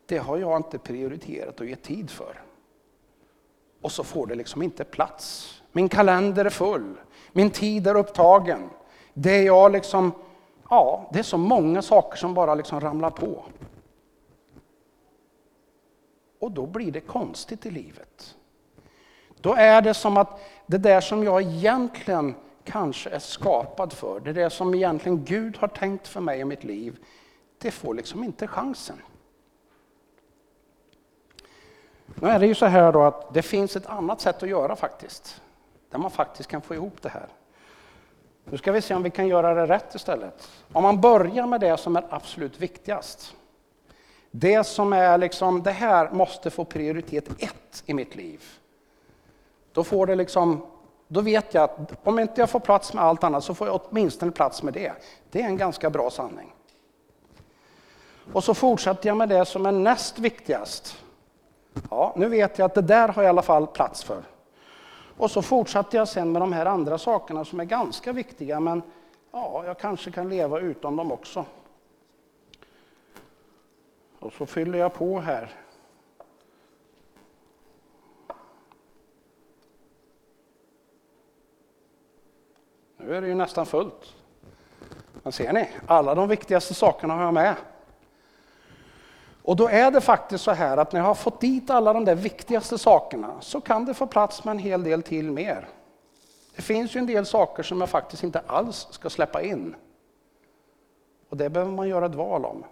det 0.08 0.18
har 0.18 0.38
jag 0.38 0.58
inte 0.58 0.78
prioriterat 0.78 1.60
och 1.60 1.66
gett 1.66 1.84
tid 1.84 2.10
för. 2.10 2.42
Och 3.82 3.92
så 3.92 4.04
får 4.04 4.28
det 4.28 4.36
liksom 4.36 4.62
inte 4.62 4.84
plats. 4.84 5.54
Min 5.72 5.90
kalender 5.90 6.46
är 6.46 6.50
full, 6.50 6.96
min 7.32 7.52
tid 7.52 7.88
är 7.88 7.96
upptagen. 7.96 8.70
Det 9.14 9.32
är 9.32 9.44
jag 9.44 9.72
liksom, 9.72 10.12
ja, 10.70 11.10
det 11.14 11.20
är 11.20 11.24
så 11.24 11.38
många 11.38 11.82
saker 11.82 12.18
som 12.18 12.34
bara 12.34 12.56
liksom 12.56 12.82
ramlar 12.82 13.10
på. 13.10 13.46
Och 16.40 16.52
då 16.52 16.66
blir 16.66 16.92
det 16.92 17.00
konstigt 17.00 17.66
i 17.66 17.72
livet. 17.72 18.36
Då 19.42 19.54
är 19.54 19.82
det 19.82 19.94
som 19.94 20.18
att 20.18 20.40
det 20.66 20.78
där 20.78 21.02
som 21.02 21.24
jag 21.24 21.42
egentligen 21.42 22.36
kanske 22.64 23.10
är 23.10 23.20
skapad 23.20 23.94
för, 23.94 24.20
det 24.20 24.34
där 24.34 24.50
som 24.50 24.76
egentligen 24.76 25.26
Gud 25.26 25.58
har 25.58 25.68
tänkt 25.68 26.08
för 26.08 26.22
mig 26.22 26.40
i 26.40 26.46
mitt 26.46 26.64
liv, 26.64 26.98
det 27.58 27.72
får 27.72 27.94
liksom 27.94 28.24
inte 28.24 28.48
chansen. 28.48 28.98
Nu 32.16 32.28
är 32.28 32.40
det 32.40 32.48
ju 32.48 32.56
så 32.56 32.66
här 32.66 32.92
då 32.92 33.04
att 33.04 33.34
det 33.34 33.42
finns 33.42 33.76
ett 33.76 33.88
annat 33.88 34.22
sätt 34.22 34.44
att 34.44 34.50
göra 34.50 34.76
faktiskt. 34.76 35.42
Där 35.92 36.00
man 36.00 36.12
faktiskt 36.12 36.50
kan 36.50 36.62
få 36.62 36.74
ihop 36.74 37.02
det 37.02 37.10
här. 37.10 37.28
Nu 38.46 38.58
ska 38.58 38.72
vi 38.72 38.82
se 38.82 38.96
om 38.96 39.04
vi 39.04 39.10
kan 39.10 39.28
göra 39.28 39.54
det 39.54 39.74
rätt 39.74 39.96
istället. 39.96 40.50
Om 40.74 40.84
man 40.84 41.02
börjar 41.02 41.48
med 41.48 41.62
det 41.62 41.78
som 41.78 41.96
är 41.96 42.06
absolut 42.10 42.60
viktigast. 42.60 43.36
Det 44.32 44.64
som 44.64 44.94
är 44.94 45.18
liksom, 45.18 45.64
det 45.64 45.72
här 45.72 46.12
måste 46.12 46.50
få 46.50 46.66
prioritet 46.66 47.30
ett 47.40 47.84
i 47.86 47.94
mitt 47.94 48.16
liv. 48.16 48.44
Då 49.72 49.84
får 49.84 50.08
det 50.08 50.16
liksom, 50.16 50.66
då 51.08 51.22
vet 51.22 51.54
jag 51.54 51.64
att 51.64 52.08
om 52.08 52.20
inte 52.20 52.42
jag 52.42 52.50
får 52.50 52.60
plats 52.60 52.94
med 52.94 53.04
allt 53.04 53.24
annat 53.24 53.44
så 53.44 53.54
får 53.54 53.68
jag 53.68 53.82
åtminstone 53.84 54.32
plats 54.32 54.64
med 54.64 54.74
det. 54.74 54.94
Det 55.32 55.42
är 55.42 55.46
en 55.46 55.58
ganska 55.58 55.90
bra 55.90 56.10
sanning. 56.10 56.54
Och 58.34 58.44
så 58.44 58.54
fortsätter 58.54 59.10
jag 59.10 59.18
med 59.18 59.30
det 59.30 59.46
som 59.46 59.66
är 59.66 59.72
näst 59.72 60.20
viktigast. 60.20 60.98
Ja, 61.90 62.14
nu 62.16 62.30
vet 62.30 62.60
jag 62.60 62.66
att 62.66 62.76
det 62.76 62.82
där 62.82 63.08
har 63.08 63.24
jag 63.24 63.28
i 63.28 63.30
alla 63.30 63.42
fall 63.42 63.68
plats 63.68 64.04
för. 64.04 64.24
Och 65.18 65.32
så 65.32 65.42
fortsatte 65.42 65.98
jag 65.98 66.08
sen 66.08 66.32
med 66.32 66.42
de 66.42 66.54
här 66.54 66.66
andra 66.66 66.98
sakerna 66.98 67.46
som 67.46 67.60
är 67.60 67.66
ganska 67.66 68.14
viktiga, 68.14 68.60
men 68.60 68.82
ja, 69.32 69.64
jag 69.66 69.80
kanske 69.80 70.12
kan 70.12 70.30
leva 70.30 70.60
utan 70.60 70.96
dem 70.96 71.12
också. 71.12 71.46
Och 74.20 74.34
så 74.34 74.46
fyller 74.46 74.80
jag 74.80 74.94
på 74.94 75.20
här. 75.20 75.50
Nu 82.98 83.16
är 83.16 83.22
det 83.22 83.28
ju 83.28 83.36
nästan 83.36 83.66
fullt. 83.66 84.14
Men 85.24 85.32
ser 85.32 85.54
ni, 85.54 85.70
alla 85.88 86.16
de 86.16 86.30
viktigaste 86.30 86.74
sakerna 86.74 87.14
har 87.14 87.24
jag 87.24 87.34
med. 87.34 87.56
Och 89.48 89.56
då 89.56 89.68
är 89.68 89.92
det 89.92 90.02
faktiskt 90.02 90.44
så 90.44 90.52
här 90.52 90.78
att 90.78 90.92
när 90.92 91.00
jag 91.00 91.08
har 91.08 91.16
fått 91.16 91.42
dit 91.42 91.70
alla 91.70 91.94
de 91.94 92.06
där 92.06 92.16
viktigaste 92.16 92.78
sakerna 92.78 93.36
så 93.42 93.62
kan 93.62 93.86
det 93.86 93.94
få 93.94 94.08
plats 94.08 94.44
med 94.44 94.52
en 94.52 94.60
hel 94.60 94.84
del 94.84 95.04
till 95.04 95.32
mer. 95.32 95.68
Det 96.56 96.62
finns 96.62 96.96
ju 96.96 97.00
en 97.00 97.06
del 97.06 97.26
saker 97.26 97.64
som 97.64 97.80
jag 97.80 97.90
faktiskt 97.90 98.24
inte 98.24 98.42
alls 98.48 98.88
ska 98.92 99.10
släppa 99.10 99.42
in. 99.42 99.76
Och 101.30 101.38
det 101.38 101.50
behöver 101.50 101.72
man 101.72 101.90
göra 101.90 102.06
ett 102.06 102.16
val 102.16 102.46
om. 102.46 102.64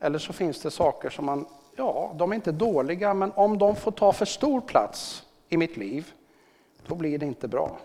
Eller 0.00 0.18
så 0.18 0.32
finns 0.32 0.62
det 0.62 0.70
saker 0.70 1.10
som 1.10 1.24
man, 1.24 1.46
ja, 1.76 2.12
de 2.14 2.30
är 2.30 2.34
inte 2.36 2.52
dåliga, 2.52 3.14
men 3.14 3.32
om 3.34 3.58
de 3.58 3.76
får 3.76 3.90
ta 3.90 4.12
för 4.12 4.26
stor 4.26 4.60
plats 4.60 5.26
i 5.48 5.56
mitt 5.56 5.76
liv, 5.76 6.12
då 6.86 6.94
blir 6.94 7.18
det 7.18 7.26
inte 7.26 7.48
bra. 7.48 7.76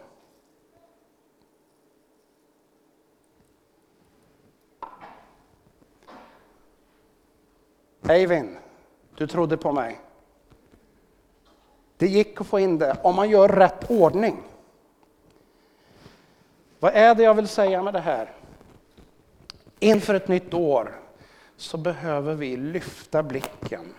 Eivind, 8.09 8.57
du 9.15 9.27
trodde 9.27 9.57
på 9.57 9.71
mig. 9.71 9.99
Det 11.97 12.07
gick 12.07 12.41
att 12.41 12.47
få 12.47 12.59
in 12.59 12.77
det 12.77 12.97
om 13.03 13.15
man 13.15 13.29
gör 13.29 13.49
rätt 13.49 13.91
ordning. 13.91 14.37
Vad 16.79 16.93
är 16.93 17.15
det 17.15 17.23
jag 17.23 17.33
vill 17.33 17.47
säga 17.47 17.83
med 17.83 17.93
det 17.93 17.99
här? 17.99 18.31
Inför 19.79 20.13
ett 20.13 20.27
nytt 20.27 20.53
år 20.53 20.99
så 21.57 21.77
behöver 21.77 22.33
vi 22.33 22.57
lyfta 22.57 23.23
blicken. 23.23 23.93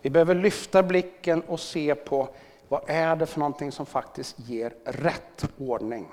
Vi 0.00 0.10
behöver 0.10 0.34
lyfta 0.34 0.82
blicken 0.82 1.42
och 1.42 1.60
se 1.60 1.94
på 1.94 2.28
vad 2.68 2.82
är 2.86 3.16
det 3.16 3.26
för 3.26 3.38
någonting 3.38 3.72
som 3.72 3.86
faktiskt 3.86 4.38
ger 4.38 4.74
rätt 4.84 5.44
ordning. 5.58 6.08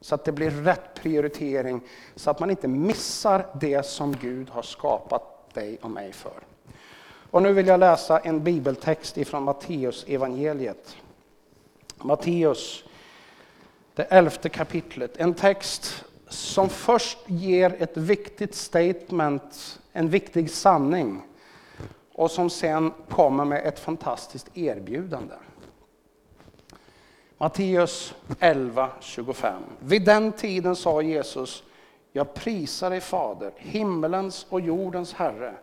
Så 0.00 0.14
att 0.14 0.24
det 0.24 0.32
blir 0.32 0.50
rätt 0.50 0.94
prioritering, 0.94 1.80
så 2.14 2.30
att 2.30 2.40
man 2.40 2.50
inte 2.50 2.68
missar 2.68 3.46
det 3.60 3.86
som 3.86 4.12
Gud 4.12 4.50
har 4.50 4.62
skapat 4.62 5.39
dig 5.60 5.78
och 5.82 5.90
mig 5.90 6.12
för. 6.12 6.40
Och 7.30 7.42
nu 7.42 7.52
vill 7.52 7.66
jag 7.66 7.80
läsa 7.80 8.18
en 8.18 8.44
bibeltext 8.44 9.18
ifrån 9.18 9.42
Matteus 9.42 10.04
evangeliet. 10.08 10.96
Matteus, 11.96 12.84
det 13.94 14.02
elfte 14.02 14.48
kapitlet. 14.48 15.16
En 15.16 15.34
text 15.34 16.04
som 16.28 16.68
först 16.68 17.18
ger 17.26 17.82
ett 17.82 17.96
viktigt 17.96 18.54
statement, 18.54 19.80
en 19.92 20.08
viktig 20.08 20.50
sanning 20.50 21.22
och 22.12 22.30
som 22.30 22.50
sen 22.50 22.92
kommer 23.08 23.44
med 23.44 23.66
ett 23.66 23.78
fantastiskt 23.78 24.56
erbjudande. 24.56 25.34
Matteus 27.38 28.14
11.25. 28.40 29.52
Vid 29.80 30.04
den 30.04 30.32
tiden 30.32 30.76
sa 30.76 31.02
Jesus, 31.02 31.62
jag 32.12 32.34
prisar 32.34 32.90
dig 32.90 33.00
Fader, 33.00 33.52
himmelens 33.56 34.46
och 34.50 34.60
jordens 34.60 35.12
Herre, 35.12 35.54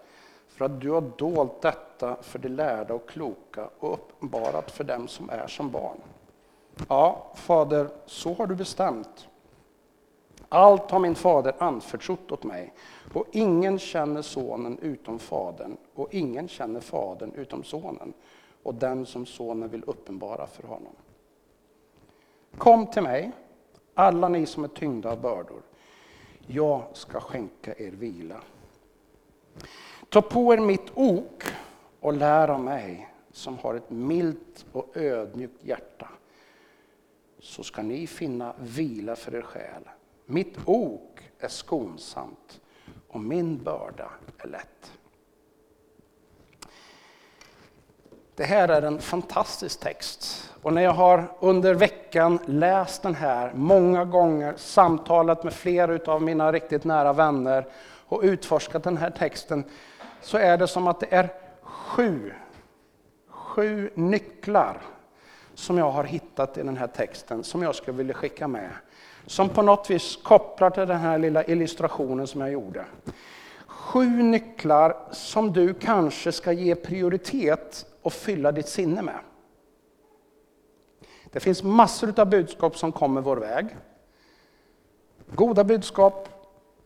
för 0.47 0.65
att 0.65 0.81
du 0.81 0.91
har 0.91 1.01
dolt 1.17 1.61
detta 1.61 2.15
för 2.21 2.39
de 2.39 2.49
lärda 2.49 2.93
och 2.93 3.09
kloka 3.09 3.69
och 3.79 3.93
uppenbarat 3.93 4.71
för 4.71 4.83
dem 4.83 5.07
som 5.07 5.29
är 5.29 5.47
som 5.47 5.71
barn. 5.71 5.97
Ja, 6.89 7.31
Fader, 7.35 7.89
så 8.05 8.33
har 8.33 8.47
du 8.47 8.55
bestämt. 8.55 9.27
Allt 10.49 10.91
har 10.91 10.99
min 10.99 11.15
fader 11.15 11.55
anförtrott 11.57 12.31
åt 12.31 12.43
mig, 12.43 12.73
och 13.13 13.25
ingen 13.31 13.79
känner 13.79 14.21
sonen 14.21 14.79
utom 14.79 15.19
fadern, 15.19 15.77
och 15.95 16.13
ingen 16.13 16.47
känner 16.47 16.79
fadern 16.79 17.31
utom 17.35 17.63
sonen, 17.63 18.13
och 18.63 18.73
den 18.75 19.05
som 19.05 19.25
sonen 19.25 19.69
vill 19.69 19.83
uppenbara 19.87 20.47
för 20.47 20.67
honom. 20.67 20.93
Kom 22.57 22.87
till 22.87 23.03
mig, 23.03 23.31
alla 23.93 24.29
ni 24.29 24.45
som 24.45 24.63
är 24.63 24.67
tyngda 24.67 25.11
av 25.11 25.21
bördor. 25.21 25.61
Jag 26.49 26.83
ska 26.93 27.19
skänka 27.19 27.73
er 27.77 27.91
vila. 27.91 28.41
Ta 30.09 30.21
på 30.21 30.53
er 30.53 30.57
mitt 30.57 30.91
ok 30.93 31.43
och 31.99 32.13
lär 32.13 32.47
av 32.47 32.63
mig, 32.63 33.13
som 33.31 33.57
har 33.57 33.75
ett 33.75 33.89
milt 33.89 34.65
och 34.71 34.97
ödmjukt 34.97 35.63
hjärta, 35.63 36.09
så 37.39 37.63
ska 37.63 37.81
ni 37.81 38.07
finna 38.07 38.53
vila 38.59 39.15
för 39.15 39.35
er 39.35 39.41
själ. 39.41 39.89
Mitt 40.25 40.57
ok 40.65 41.19
är 41.39 41.47
skonsamt 41.47 42.61
och 43.07 43.19
min 43.19 43.63
börda 43.63 44.11
är 44.37 44.47
lätt. 44.47 44.91
Det 48.35 48.45
här 48.45 48.69
är 48.69 48.81
en 48.81 48.99
fantastisk 48.99 49.79
text. 49.79 50.53
Och 50.67 50.73
när 50.73 50.81
jag 50.81 50.91
har 50.91 51.23
under 51.39 51.73
veckan 51.73 52.39
läst 52.45 53.03
den 53.03 53.15
här 53.15 53.51
många 53.55 54.05
gånger, 54.05 54.53
samtalat 54.57 55.43
med 55.43 55.53
flera 55.53 56.13
av 56.13 56.21
mina 56.21 56.51
riktigt 56.51 56.83
nära 56.83 57.13
vänner 57.13 57.67
och 58.07 58.21
utforskat 58.23 58.83
den 58.83 58.97
här 58.97 59.09
texten, 59.09 59.63
så 60.21 60.37
är 60.37 60.57
det 60.57 60.67
som 60.67 60.87
att 60.87 60.99
det 60.99 61.07
är 61.09 61.29
sju, 61.61 62.33
sju 63.29 63.89
nycklar 63.93 64.81
som 65.55 65.77
jag 65.77 65.91
har 65.91 66.03
hittat 66.03 66.57
i 66.57 66.63
den 66.63 66.77
här 66.77 66.87
texten 66.87 67.43
som 67.43 67.63
jag 67.63 67.75
skulle 67.75 67.97
vilja 67.97 68.13
skicka 68.13 68.47
med 68.47 68.69
som 69.25 69.49
på 69.49 69.61
något 69.61 69.89
vis 69.89 70.19
kopplar 70.23 70.69
till 70.69 70.87
den 70.87 70.99
här 70.99 71.17
lilla 71.17 71.43
illustrationen 71.43 72.27
som 72.27 72.41
jag 72.41 72.51
gjorde. 72.51 72.85
Sju 73.67 74.23
nycklar 74.23 74.95
som 75.11 75.53
du 75.53 75.73
kanske 75.73 76.31
ska 76.31 76.51
ge 76.51 76.75
prioritet 76.75 77.85
och 78.01 78.13
fylla 78.13 78.51
ditt 78.51 78.67
sinne 78.67 79.01
med. 79.01 79.19
Det 81.31 81.39
finns 81.39 81.63
massor 81.63 82.19
av 82.19 82.29
budskap 82.29 82.77
som 82.77 82.91
kommer 82.91 83.21
vår 83.21 83.37
väg. 83.37 83.77
Goda 85.35 85.63
budskap, 85.63 86.29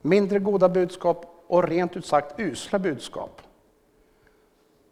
mindre 0.02 0.40
goda 0.40 0.70
budskap 0.70 1.26
och 1.48 1.64
rent 1.64 1.98
ut 1.98 2.06
sagt 2.06 2.40
usla 2.40 2.80
budskap. 2.80 3.42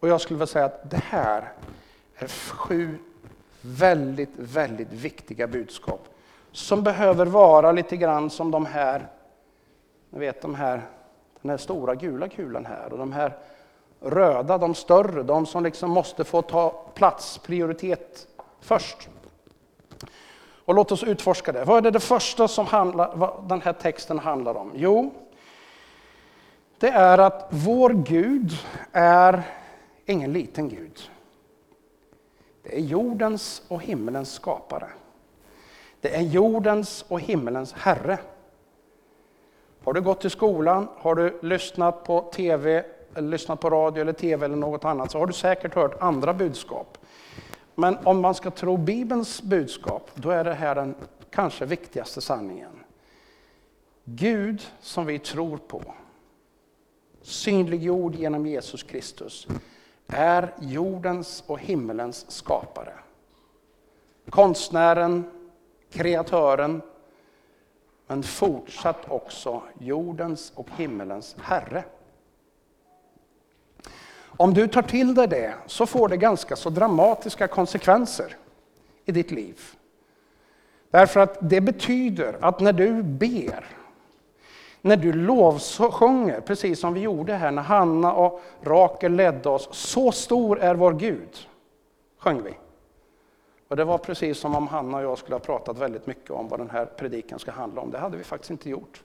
Och 0.00 0.08
jag 0.08 0.20
skulle 0.20 0.36
vilja 0.36 0.46
säga 0.46 0.64
att 0.64 0.90
det 0.90 1.02
här 1.04 1.52
är 2.14 2.28
sju 2.28 2.98
väldigt, 3.60 4.30
väldigt 4.36 4.92
viktiga 4.92 5.46
budskap 5.46 6.08
som 6.52 6.82
behöver 6.82 7.26
vara 7.26 7.72
lite 7.72 7.96
grann 7.96 8.30
som 8.30 8.50
de 8.50 8.66
här, 8.66 9.08
ni 10.10 10.18
vet 10.18 10.42
de 10.42 10.54
här, 10.54 10.82
den 11.42 11.50
här 11.50 11.58
stora 11.58 11.94
gula 11.94 12.28
kulan 12.28 12.66
här 12.66 12.92
och 12.92 12.98
de 12.98 13.12
här 13.12 13.38
röda, 14.00 14.58
de 14.58 14.74
större, 14.74 15.22
de 15.22 15.46
som 15.46 15.64
liksom 15.64 15.90
måste 15.90 16.24
få 16.24 16.42
ta 16.42 16.70
plats, 16.94 17.38
prioritet 17.38 18.26
först. 18.60 19.08
Och 20.70 20.76
låt 20.76 20.92
oss 20.92 21.02
utforska 21.02 21.52
det. 21.52 21.64
Vad 21.64 21.76
är 21.76 21.82
det, 21.82 21.90
det 21.90 22.00
första 22.00 22.48
som 22.48 22.66
handlar, 22.66 23.16
vad 23.16 23.48
den 23.48 23.60
här 23.62 23.72
texten 23.72 24.18
handlar 24.18 24.54
om? 24.54 24.72
Jo, 24.74 25.14
det 26.78 26.88
är 26.88 27.18
att 27.18 27.46
vår 27.50 27.90
Gud 27.90 28.52
är 28.92 29.42
ingen 30.06 30.32
liten 30.32 30.68
Gud. 30.68 31.10
Det 32.62 32.76
är 32.76 32.80
jordens 32.80 33.62
och 33.68 33.82
himmelens 33.82 34.32
skapare. 34.32 34.88
Det 36.00 36.16
är 36.16 36.22
jordens 36.22 37.04
och 37.08 37.20
himmelens 37.20 37.72
Herre. 37.72 38.18
Har 39.84 39.92
du 39.92 40.00
gått 40.00 40.20
till 40.20 40.30
skolan, 40.30 40.88
har 40.96 41.14
du 41.14 41.38
lyssnat 41.42 42.04
på 42.04 42.20
TV, 42.20 42.84
lyssnat 43.16 43.60
på 43.60 43.70
radio 43.70 44.00
eller 44.00 44.12
TV 44.12 44.44
eller 44.44 44.56
något 44.56 44.84
annat 44.84 45.10
så 45.10 45.18
har 45.18 45.26
du 45.26 45.32
säkert 45.32 45.74
hört 45.74 46.02
andra 46.02 46.34
budskap. 46.34 46.98
Men 47.80 47.96
om 48.04 48.20
man 48.20 48.34
ska 48.34 48.50
tro 48.50 48.76
Bibelns 48.76 49.42
budskap, 49.42 50.10
då 50.14 50.30
är 50.30 50.44
det 50.44 50.54
här 50.54 50.74
den 50.74 50.94
kanske 51.30 51.66
viktigaste 51.66 52.20
sanningen. 52.20 52.84
Gud 54.04 54.62
som 54.80 55.06
vi 55.06 55.18
tror 55.18 55.56
på, 55.56 55.94
synliggjord 57.22 58.14
genom 58.14 58.46
Jesus 58.46 58.82
Kristus, 58.82 59.46
är 60.06 60.54
jordens 60.60 61.44
och 61.46 61.58
himmelens 61.58 62.30
skapare. 62.30 62.94
Konstnären, 64.30 65.30
kreatören, 65.90 66.82
men 68.06 68.22
fortsatt 68.22 69.10
också 69.10 69.62
jordens 69.78 70.52
och 70.54 70.68
himmelens 70.76 71.36
Herre. 71.38 71.84
Om 74.40 74.54
du 74.54 74.68
tar 74.68 74.82
till 74.82 75.14
dig 75.14 75.28
det 75.28 75.54
så 75.66 75.86
får 75.86 76.08
det 76.08 76.16
ganska 76.16 76.56
så 76.56 76.70
dramatiska 76.70 77.48
konsekvenser 77.48 78.36
i 79.04 79.12
ditt 79.12 79.30
liv. 79.30 79.60
Därför 80.90 81.20
att 81.20 81.38
det 81.40 81.60
betyder 81.60 82.38
att 82.40 82.60
när 82.60 82.72
du 82.72 83.02
ber, 83.02 83.66
när 84.80 84.96
du 84.96 85.12
lovsjunger, 85.12 86.40
precis 86.40 86.80
som 86.80 86.94
vi 86.94 87.00
gjorde 87.00 87.34
här 87.34 87.50
när 87.50 87.62
Hanna 87.62 88.12
och 88.12 88.42
Rakel 88.62 89.12
ledde 89.12 89.48
oss, 89.48 89.68
så 89.72 90.12
stor 90.12 90.60
är 90.60 90.74
vår 90.74 90.92
Gud, 90.92 91.48
sjöng 92.18 92.42
vi. 92.42 92.54
Och 93.68 93.76
det 93.76 93.84
var 93.84 93.98
precis 93.98 94.38
som 94.38 94.54
om 94.54 94.68
Hanna 94.68 94.98
och 94.98 95.04
jag 95.04 95.18
skulle 95.18 95.34
ha 95.34 95.40
pratat 95.40 95.78
väldigt 95.78 96.06
mycket 96.06 96.30
om 96.30 96.48
vad 96.48 96.60
den 96.60 96.70
här 96.70 96.86
predikan 96.86 97.38
ska 97.38 97.50
handla 97.50 97.80
om. 97.80 97.90
Det 97.90 97.98
hade 97.98 98.16
vi 98.16 98.24
faktiskt 98.24 98.50
inte 98.50 98.70
gjort. 98.70 99.02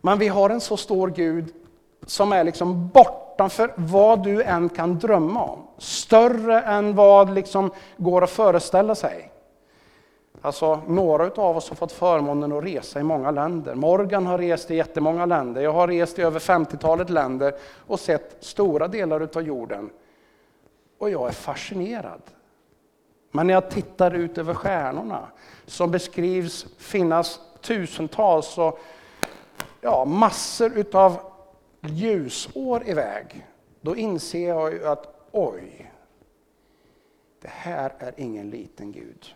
Men 0.00 0.18
vi 0.18 0.28
har 0.28 0.50
en 0.50 0.60
så 0.60 0.76
stor 0.76 1.08
Gud 1.08 1.54
som 2.08 2.32
är 2.32 2.44
liksom 2.44 2.88
bortanför 2.88 3.72
vad 3.76 4.24
du 4.24 4.42
än 4.42 4.68
kan 4.68 4.98
drömma 4.98 5.44
om. 5.44 5.58
Större 5.78 6.60
än 6.60 6.94
vad 6.94 7.34
liksom 7.34 7.70
går 7.96 8.24
att 8.24 8.30
föreställa 8.30 8.94
sig. 8.94 9.32
Alltså, 10.40 10.80
några 10.86 11.24
av 11.42 11.56
oss 11.56 11.68
har 11.68 11.76
fått 11.76 11.92
förmånen 11.92 12.52
att 12.52 12.64
resa 12.64 13.00
i 13.00 13.02
många 13.02 13.30
länder. 13.30 13.74
Morgan 13.74 14.26
har 14.26 14.38
rest 14.38 14.70
i 14.70 14.76
jättemånga 14.76 15.26
länder. 15.26 15.60
Jag 15.60 15.72
har 15.72 15.88
rest 15.88 16.18
i 16.18 16.22
över 16.22 16.40
50-talet 16.40 17.10
länder 17.10 17.54
och 17.86 18.00
sett 18.00 18.36
stora 18.40 18.88
delar 18.88 19.28
av 19.34 19.42
jorden. 19.42 19.90
Och 20.98 21.10
jag 21.10 21.28
är 21.28 21.32
fascinerad. 21.32 22.22
Men 23.30 23.46
när 23.46 23.54
jag 23.54 23.70
tittar 23.70 24.14
ut 24.14 24.38
över 24.38 24.54
stjärnorna 24.54 25.26
som 25.66 25.90
beskrivs 25.90 26.66
finnas 26.78 27.40
tusentals 27.60 28.58
och 28.58 28.78
ja, 29.80 30.04
massor 30.04 30.72
utav 30.78 31.27
ljusår 31.80 32.88
iväg, 32.88 33.46
då 33.80 33.96
inser 33.96 34.48
jag 34.48 34.72
ju 34.72 34.86
att 34.86 35.28
oj, 35.32 35.92
det 37.40 37.48
här 37.50 37.92
är 37.98 38.14
ingen 38.16 38.50
liten 38.50 38.92
Gud 38.92 39.34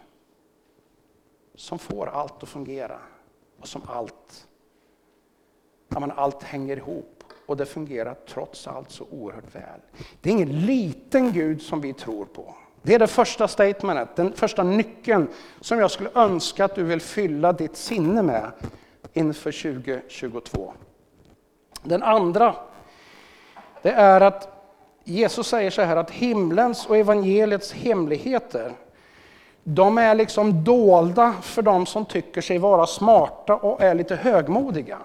som 1.54 1.78
får 1.78 2.06
allt 2.06 2.42
att 2.42 2.48
fungera 2.48 2.98
och 3.60 3.68
som 3.68 3.82
allt, 3.86 4.46
ja, 5.88 6.00
men 6.00 6.10
allt 6.10 6.42
hänger 6.42 6.76
ihop 6.76 7.24
och 7.46 7.56
det 7.56 7.66
fungerar 7.66 8.16
trots 8.28 8.66
allt 8.66 8.90
så 8.90 9.06
oerhört 9.10 9.54
väl. 9.54 9.80
Det 10.20 10.30
är 10.30 10.32
ingen 10.32 10.66
liten 10.66 11.32
Gud 11.32 11.62
som 11.62 11.80
vi 11.80 11.92
tror 11.92 12.24
på. 12.24 12.54
Det 12.82 12.94
är 12.94 12.98
det 12.98 13.06
första 13.06 13.48
statementet, 13.48 14.16
den 14.16 14.32
första 14.32 14.62
nyckeln 14.62 15.28
som 15.60 15.78
jag 15.78 15.90
skulle 15.90 16.10
önska 16.14 16.64
att 16.64 16.74
du 16.74 16.84
vill 16.84 17.00
fylla 17.00 17.52
ditt 17.52 17.76
sinne 17.76 18.22
med 18.22 18.52
inför 19.12 19.72
2022. 19.82 20.72
Den 21.82 22.02
andra, 22.02 22.54
det 23.82 23.90
är 23.90 24.20
att 24.20 24.48
Jesus 25.04 25.46
säger 25.46 25.70
så 25.70 25.82
här 25.82 25.96
att 25.96 26.10
himlens 26.10 26.86
och 26.86 26.96
evangeliets 26.96 27.72
hemligheter, 27.72 28.72
de 29.64 29.98
är 29.98 30.14
liksom 30.14 30.64
dolda 30.64 31.34
för 31.42 31.62
de 31.62 31.86
som 31.86 32.04
tycker 32.04 32.40
sig 32.40 32.58
vara 32.58 32.86
smarta 32.86 33.56
och 33.56 33.82
är 33.82 33.94
lite 33.94 34.16
högmodiga. 34.16 34.98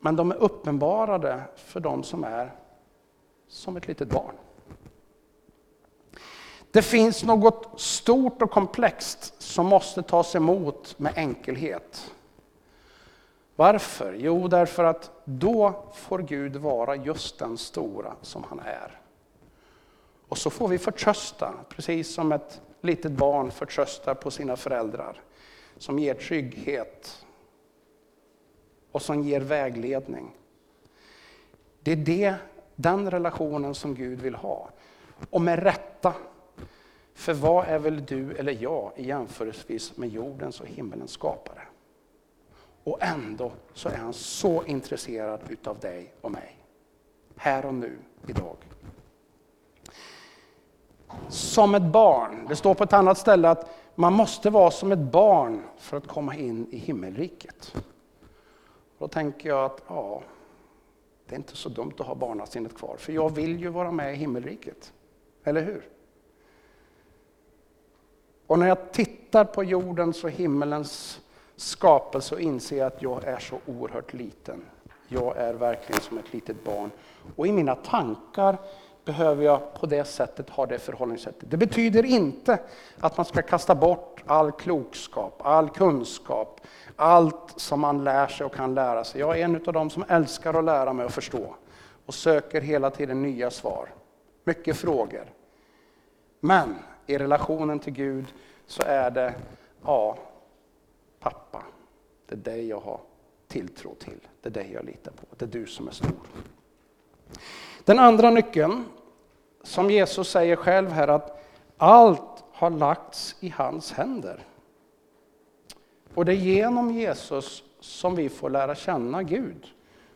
Men 0.00 0.16
de 0.16 0.30
är 0.30 0.36
uppenbarade 0.36 1.42
för 1.56 1.80
de 1.80 2.02
som 2.02 2.24
är 2.24 2.52
som 3.48 3.76
ett 3.76 3.88
litet 3.88 4.08
barn. 4.08 4.34
Det 6.70 6.82
finns 6.82 7.24
något 7.24 7.80
stort 7.80 8.42
och 8.42 8.50
komplext 8.50 9.42
som 9.42 9.66
måste 9.66 10.02
tas 10.02 10.34
emot 10.34 10.98
med 10.98 11.12
enkelhet. 11.16 12.12
Varför? 13.60 14.12
Jo, 14.18 14.48
därför 14.48 14.84
att 14.84 15.10
då 15.24 15.84
får 15.94 16.18
Gud 16.18 16.56
vara 16.56 16.96
just 16.96 17.38
den 17.38 17.58
stora 17.58 18.16
som 18.22 18.44
han 18.44 18.60
är. 18.60 19.00
Och 20.28 20.38
så 20.38 20.50
får 20.50 20.68
vi 20.68 20.78
förtrösta, 20.78 21.54
precis 21.68 22.14
som 22.14 22.32
ett 22.32 22.60
litet 22.80 23.12
barn 23.12 23.50
förtröstar 23.50 24.14
på 24.14 24.30
sina 24.30 24.56
föräldrar. 24.56 25.20
Som 25.78 25.98
ger 25.98 26.14
trygghet 26.14 27.26
och 28.92 29.02
som 29.02 29.22
ger 29.22 29.40
vägledning. 29.40 30.30
Det 31.80 31.92
är 31.92 31.96
det, 31.96 32.34
den 32.76 33.10
relationen 33.10 33.74
som 33.74 33.94
Gud 33.94 34.20
vill 34.20 34.34
ha. 34.34 34.70
Och 35.30 35.40
med 35.40 35.62
rätta. 35.62 36.14
För 37.14 37.34
vad 37.34 37.66
är 37.66 37.78
väl 37.78 38.04
du 38.04 38.36
eller 38.36 38.62
jag 38.62 38.92
i 38.96 39.06
jämförelsevis 39.06 39.96
med 39.96 40.08
jordens 40.08 40.60
och 40.60 40.66
himmelens 40.66 41.10
skapare? 41.10 41.69
Och 42.84 42.98
ändå 43.00 43.52
så 43.74 43.88
är 43.88 43.96
han 43.96 44.12
så 44.12 44.64
intresserad 44.64 45.40
utav 45.48 45.78
dig 45.78 46.14
och 46.20 46.30
mig. 46.30 46.56
Här 47.36 47.66
och 47.66 47.74
nu, 47.74 47.98
idag. 48.26 48.56
Som 51.28 51.74
ett 51.74 51.92
barn. 51.92 52.46
Det 52.48 52.56
står 52.56 52.74
på 52.74 52.84
ett 52.84 52.92
annat 52.92 53.18
ställe 53.18 53.48
att 53.48 53.70
man 53.94 54.12
måste 54.12 54.50
vara 54.50 54.70
som 54.70 54.92
ett 54.92 55.12
barn 55.12 55.62
för 55.78 55.96
att 55.96 56.06
komma 56.06 56.36
in 56.36 56.66
i 56.70 56.76
himmelriket. 56.76 57.74
Då 58.98 59.08
tänker 59.08 59.48
jag 59.48 59.64
att 59.64 59.82
ja, 59.88 60.22
det 61.26 61.34
är 61.34 61.38
inte 61.38 61.56
så 61.56 61.68
dumt 61.68 61.92
att 61.98 62.06
ha 62.06 62.14
barnasinnet 62.14 62.76
kvar, 62.76 62.96
för 62.98 63.12
jag 63.12 63.34
vill 63.34 63.60
ju 63.60 63.68
vara 63.68 63.90
med 63.90 64.12
i 64.12 64.16
himmelriket. 64.16 64.92
Eller 65.44 65.62
hur? 65.62 65.88
Och 68.46 68.58
när 68.58 68.66
jag 68.66 68.92
tittar 68.92 69.44
på 69.44 69.64
jordens 69.64 70.24
och 70.24 70.30
himmelens 70.30 71.20
skapelse 71.60 72.34
och 72.34 72.40
inse 72.40 72.86
att 72.86 73.02
jag 73.02 73.24
är 73.24 73.38
så 73.38 73.58
oerhört 73.66 74.12
liten. 74.12 74.62
Jag 75.08 75.36
är 75.36 75.54
verkligen 75.54 76.00
som 76.00 76.18
ett 76.18 76.32
litet 76.32 76.64
barn. 76.64 76.90
Och 77.36 77.46
i 77.46 77.52
mina 77.52 77.74
tankar 77.74 78.58
behöver 79.04 79.44
jag 79.44 79.74
på 79.74 79.86
det 79.86 80.04
sättet 80.04 80.50
ha 80.50 80.66
det 80.66 80.78
förhållningssättet. 80.78 81.50
Det 81.50 81.56
betyder 81.56 82.04
inte 82.04 82.58
att 83.00 83.16
man 83.16 83.26
ska 83.26 83.42
kasta 83.42 83.74
bort 83.74 84.22
all 84.26 84.52
klokskap, 84.52 85.40
all 85.44 85.70
kunskap, 85.70 86.60
allt 86.96 87.52
som 87.56 87.80
man 87.80 88.04
lär 88.04 88.26
sig 88.26 88.46
och 88.46 88.54
kan 88.54 88.74
lära 88.74 89.04
sig. 89.04 89.20
Jag 89.20 89.38
är 89.38 89.44
en 89.44 89.56
av 89.66 89.72
dem 89.72 89.90
som 89.90 90.04
älskar 90.08 90.54
att 90.54 90.64
lära 90.64 90.92
mig 90.92 91.04
och 91.06 91.12
förstå 91.12 91.54
och 92.06 92.14
söker 92.14 92.60
hela 92.60 92.90
tiden 92.90 93.22
nya 93.22 93.50
svar. 93.50 93.88
Mycket 94.44 94.76
frågor. 94.76 95.24
Men 96.40 96.74
i 97.06 97.18
relationen 97.18 97.78
till 97.78 97.92
Gud 97.92 98.26
så 98.66 98.82
är 98.82 99.10
det, 99.10 99.34
ja, 99.84 100.16
pappa, 101.20 101.62
det 102.26 102.34
är 102.34 102.38
dig 102.38 102.68
jag 102.68 102.80
har 102.80 103.00
tilltro 103.48 103.94
till. 103.94 104.28
Det 104.42 104.48
är 104.48 104.52
dig 104.52 104.70
jag 104.72 104.84
litar 104.84 105.12
på. 105.12 105.26
Det 105.36 105.44
är 105.44 105.60
du 105.60 105.66
som 105.66 105.88
är 105.88 105.92
stor. 105.92 106.20
Den 107.84 107.98
andra 107.98 108.30
nyckeln, 108.30 108.84
som 109.62 109.90
Jesus 109.90 110.30
säger 110.30 110.56
själv 110.56 110.90
här, 110.90 111.08
att 111.08 111.44
allt 111.76 112.44
har 112.52 112.70
lagts 112.70 113.36
i 113.40 113.48
hans 113.48 113.92
händer. 113.92 114.46
Och 116.14 116.24
det 116.24 116.32
är 116.32 116.36
genom 116.36 116.90
Jesus 116.90 117.64
som 117.80 118.14
vi 118.14 118.28
får 118.28 118.50
lära 118.50 118.74
känna 118.74 119.22
Gud, 119.22 119.66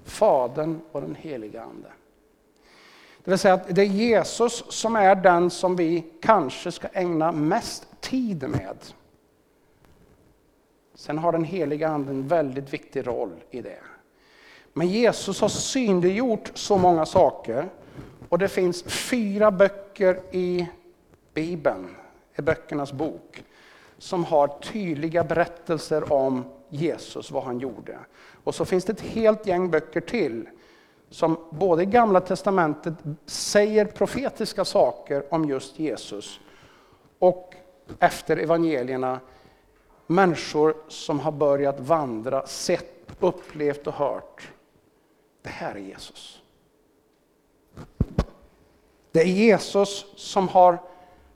Fadern 0.05 0.81
och 0.93 1.01
den 1.01 1.15
heliga 1.15 1.63
Ande. 1.63 1.93
Det 3.25 3.31
vill 3.31 3.39
säga 3.39 3.55
att 3.55 3.75
det 3.75 3.83
är 3.83 3.87
Jesus 3.87 4.65
som 4.69 4.97
är 4.97 5.15
den 5.15 5.51
som 5.51 5.77
vi 5.77 6.05
kanske 6.21 6.73
ska 6.73 6.89
ägna 6.93 7.33
mest 7.33 8.01
tid 8.01 8.49
med. 8.49 8.77
Sen 10.95 11.19
har 11.19 11.33
den 11.33 11.45
heliga 11.45 11.89
Ande 11.89 12.11
en 12.11 12.29
väldigt 12.29 12.73
viktig 12.73 13.07
roll 13.07 13.33
i 13.51 13.63
det. 13.63 13.81
Men 14.73 14.89
Jesus 14.89 15.41
har 15.41 15.49
synliggjort 15.49 16.51
så 16.55 16.79
många 16.79 17.07
saker 17.07 17.69
och 18.29 18.39
det 18.39 18.49
finns 18.49 18.83
fyra 18.83 19.51
böcker 19.51 20.21
i 20.31 20.67
Bibeln, 21.35 21.97
i 22.39 22.43
böckernas 22.43 22.93
bok, 22.93 23.45
som 23.99 24.25
har 24.25 24.49
tydliga 24.49 25.25
berättelser 25.25 26.13
om 26.13 26.45
Jesus, 26.69 27.31
vad 27.31 27.45
han 27.45 27.59
gjorde. 27.59 27.99
Och 28.45 28.55
så 28.55 28.65
finns 28.65 28.85
det 28.85 28.93
ett 28.93 29.01
helt 29.01 29.47
gäng 29.47 29.71
böcker 29.71 30.01
till 30.01 30.49
som 31.11 31.39
både 31.51 31.83
i 31.83 31.87
Gamla 31.87 32.21
Testamentet 32.21 32.95
säger 33.27 33.85
profetiska 33.85 34.65
saker 34.65 35.25
om 35.31 35.45
just 35.45 35.79
Jesus 35.79 36.41
och 37.19 37.55
efter 37.99 38.37
evangelierna 38.37 39.21
människor 40.07 40.77
som 40.89 41.21
har 41.21 41.33
börjat 41.33 41.81
vandra, 41.81 42.47
sett, 42.47 43.13
upplevt 43.21 43.87
och 43.87 43.95
hört. 43.95 44.53
Det 45.43 45.49
här 45.49 45.75
är 45.75 45.79
Jesus. 45.79 46.43
Det 49.13 49.21
är 49.21 49.27
Jesus 49.27 50.07
som 50.17 50.49
har 50.49 50.79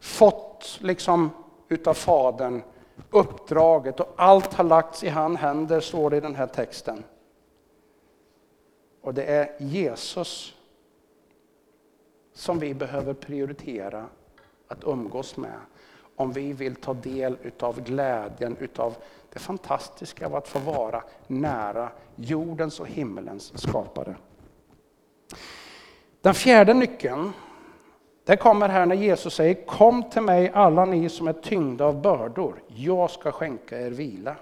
fått 0.01 0.79
liksom 0.83 1.31
utav 1.69 1.95
Fadern 1.95 2.63
uppdraget 3.11 4.01
och 4.01 4.15
allt 4.17 4.55
har 4.55 4.65
lagts 4.65 5.05
i 5.05 5.09
hans 5.09 5.39
händer, 5.39 5.81
står 5.81 6.11
det 6.11 6.17
i 6.17 6.21
den 6.21 6.35
här 6.35 6.47
texten. 6.47 7.05
Och 9.01 9.15
det 9.15 9.25
är 9.25 9.57
Jesus 9.59 10.55
som 12.33 12.59
vi 12.59 12.75
behöver 12.75 13.15
prioritera 13.15 14.07
att 14.69 14.85
umgås 14.85 15.37
med 15.37 15.59
om 16.19 16.33
vi 16.33 16.53
vill 16.53 16.77
ta 16.77 16.95
del 16.95 17.37
utav 17.43 17.81
glädjen, 17.81 18.57
utav 18.61 18.97
det 19.33 19.39
fantastiska 19.39 20.27
av 20.27 20.35
att 20.35 20.49
få 20.49 20.59
vara 20.59 21.03
nära 21.27 21.91
jordens 22.17 22.81
och 22.81 22.87
himmelens 22.87 23.63
skapare. 23.63 24.17
Den 26.21 26.35
fjärde 26.35 26.75
nyckeln, 26.75 27.33
det 28.25 28.37
kommer 28.37 28.69
här 28.69 28.87
när 28.87 28.97
Jesus 28.97 29.35
säger 29.35 29.67
Kom 29.67 30.11
till 30.11 30.23
mig 30.23 30.51
alla 30.55 30.85
ni 30.85 31.09
som 31.09 31.29
är 31.29 31.33
tyngda 31.33 31.85
av 31.85 32.03
bördor, 32.03 32.63
jag 32.67 33.11
ska 33.11 33.33
skänka 33.33 33.81
er 33.81 33.91
vila. 33.91 34.37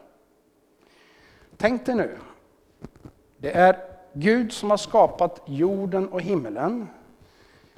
Tänk 1.57 1.87
dig 1.87 1.95
nu, 1.95 2.19
det 3.37 3.57
är 3.57 3.77
Gud 4.13 4.53
som 4.53 4.71
har 4.71 4.77
skapat 4.77 5.43
jorden 5.47 6.09
och 6.09 6.21
himmelen. 6.21 6.89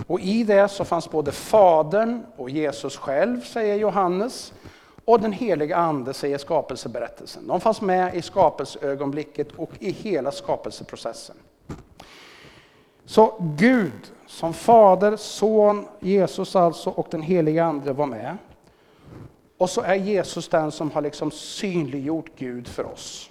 Och 0.07 0.21
i 0.21 0.45
det 0.45 0.69
så 0.69 0.85
fanns 0.85 1.11
både 1.11 1.33
Fadern 1.33 2.27
och 2.37 2.51
Jesus 2.51 2.97
själv, 2.97 3.41
säger 3.41 3.77
Johannes, 3.77 4.53
och 5.05 5.21
den 5.21 5.33
heliga 5.33 5.77
Ande, 5.77 6.15
säger 6.15 6.39
skapelseberättelsen. 6.39 7.47
De 7.47 7.61
fanns 7.61 7.81
med 7.81 8.15
i 8.15 8.23
skapelseögonblicket 8.23 9.49
och 9.57 9.71
i 9.79 9.91
hela 9.91 10.33
skapelseprocessen. 10.33 11.37
Så 13.05 13.35
Gud 13.57 14.13
som 14.27 14.55
Fader, 14.55 15.17
Son, 15.17 15.87
Jesus 16.01 16.57
alltså 16.57 16.91
och 16.91 17.07
den 17.11 17.23
heliga 17.23 17.65
Ande 17.65 17.93
var 17.93 18.07
med. 18.07 18.37
Och 19.59 19.71
så 19.71 19.81
är 19.81 19.95
Jesus 19.95 20.49
den 20.49 20.73
som 20.73 20.91
har 20.91 21.03
liksom 21.03 21.31
synliggjort 21.31 22.31
Gud 22.37 22.69
för 22.69 22.93
oss. 22.93 23.31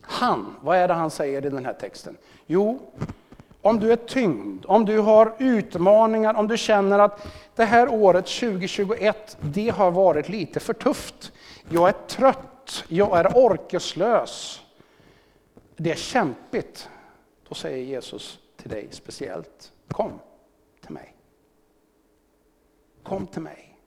Han, 0.00 0.56
vad 0.60 0.78
är 0.78 0.88
det 0.88 0.94
han 0.94 1.10
säger 1.10 1.46
i 1.46 1.50
den 1.50 1.64
här 1.64 1.72
texten? 1.72 2.16
Jo, 2.46 2.80
om 3.64 3.80
du 3.80 3.92
är 3.92 3.96
tyngd, 3.96 4.66
om 4.66 4.84
du 4.84 4.98
har 4.98 5.34
utmaningar, 5.38 6.34
om 6.34 6.48
du 6.48 6.56
känner 6.56 6.98
att 6.98 7.26
det 7.54 7.64
här 7.64 7.88
året 7.88 8.26
2021, 8.26 9.36
det 9.40 9.68
har 9.68 9.90
varit 9.90 10.28
lite 10.28 10.60
för 10.60 10.72
tufft. 10.74 11.32
Jag 11.68 11.88
är 11.88 11.92
trött, 11.92 12.84
jag 12.88 13.18
är 13.18 13.36
orkeslös. 13.36 14.62
Det 15.76 15.90
är 15.90 15.96
kämpigt. 15.96 16.88
Då 17.48 17.54
säger 17.54 17.84
Jesus 17.84 18.38
till 18.56 18.70
dig 18.70 18.88
speciellt, 18.90 19.72
kom 19.88 20.12
till 20.80 20.92
mig. 20.92 21.16
Kom 23.02 23.26
till 23.26 23.42
mig. 23.42 23.78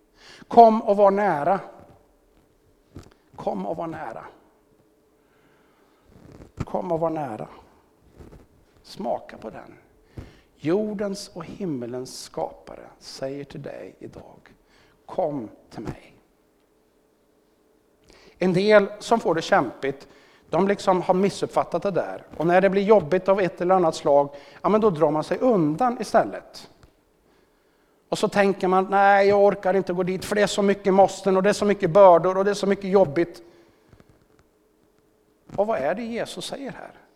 Kom 0.48 0.82
och 0.82 0.98
var 0.98 1.12
nära. 1.12 1.60
Kom 3.36 3.66
och 3.66 3.78
var 3.78 3.88
nära. 3.88 4.26
Kom 6.58 6.92
och 6.92 7.00
var 7.00 7.10
nära. 7.10 7.48
Smaka 8.88 9.38
på 9.38 9.50
den. 9.50 9.78
Jordens 10.56 11.32
och 11.34 11.46
himmelens 11.46 12.24
skapare 12.24 12.88
säger 13.00 13.44
till 13.44 13.62
dig 13.62 13.96
idag, 14.00 14.56
kom 15.06 15.50
till 15.70 15.82
mig. 15.82 16.14
En 18.38 18.54
del 18.54 18.88
som 19.00 19.20
får 19.20 19.36
det 19.36 19.42
kämpigt, 19.42 20.08
de 20.50 20.68
liksom 20.68 21.02
har 21.02 21.14
missuppfattat 21.14 21.84
det 21.84 21.92
där. 21.92 22.24
Och 22.38 22.48
när 22.48 22.62
det 22.62 22.70
blir 22.70 22.82
jobbigt 22.82 23.30
av 23.30 23.42
ett 23.42 23.62
eller 23.62 23.76
annat 23.76 23.96
slag, 23.96 24.30
ja 24.62 24.70
men 24.70 24.82
då 24.82 24.90
drar 24.90 25.12
man 25.12 25.24
sig 25.24 25.38
undan 25.38 26.02
istället. 26.02 26.70
Och 28.10 28.18
så 28.18 28.28
tänker 28.28 28.68
man, 28.68 28.88
nej 28.90 29.28
jag 29.28 29.44
orkar 29.44 29.74
inte 29.74 29.94
gå 29.94 30.04
dit 30.04 30.26
för 30.26 30.36
det 30.36 30.42
är 30.42 30.48
så 30.48 30.62
mycket 30.62 30.94
måsten 30.94 31.38
och 31.38 31.44
det 31.44 31.50
är 31.50 31.54
så 31.54 31.66
mycket 31.66 31.90
bördor 31.90 32.38
och 32.38 32.46
det 32.46 32.52
är 32.52 32.56
så 32.56 32.68
mycket 32.68 32.90
jobbigt. 32.90 33.42
Och 35.56 35.68
vad 35.68 35.80
är 35.80 35.96
det 35.96 36.04
Jesus 36.04 36.46
säger 36.46 36.72
här? 36.72 37.07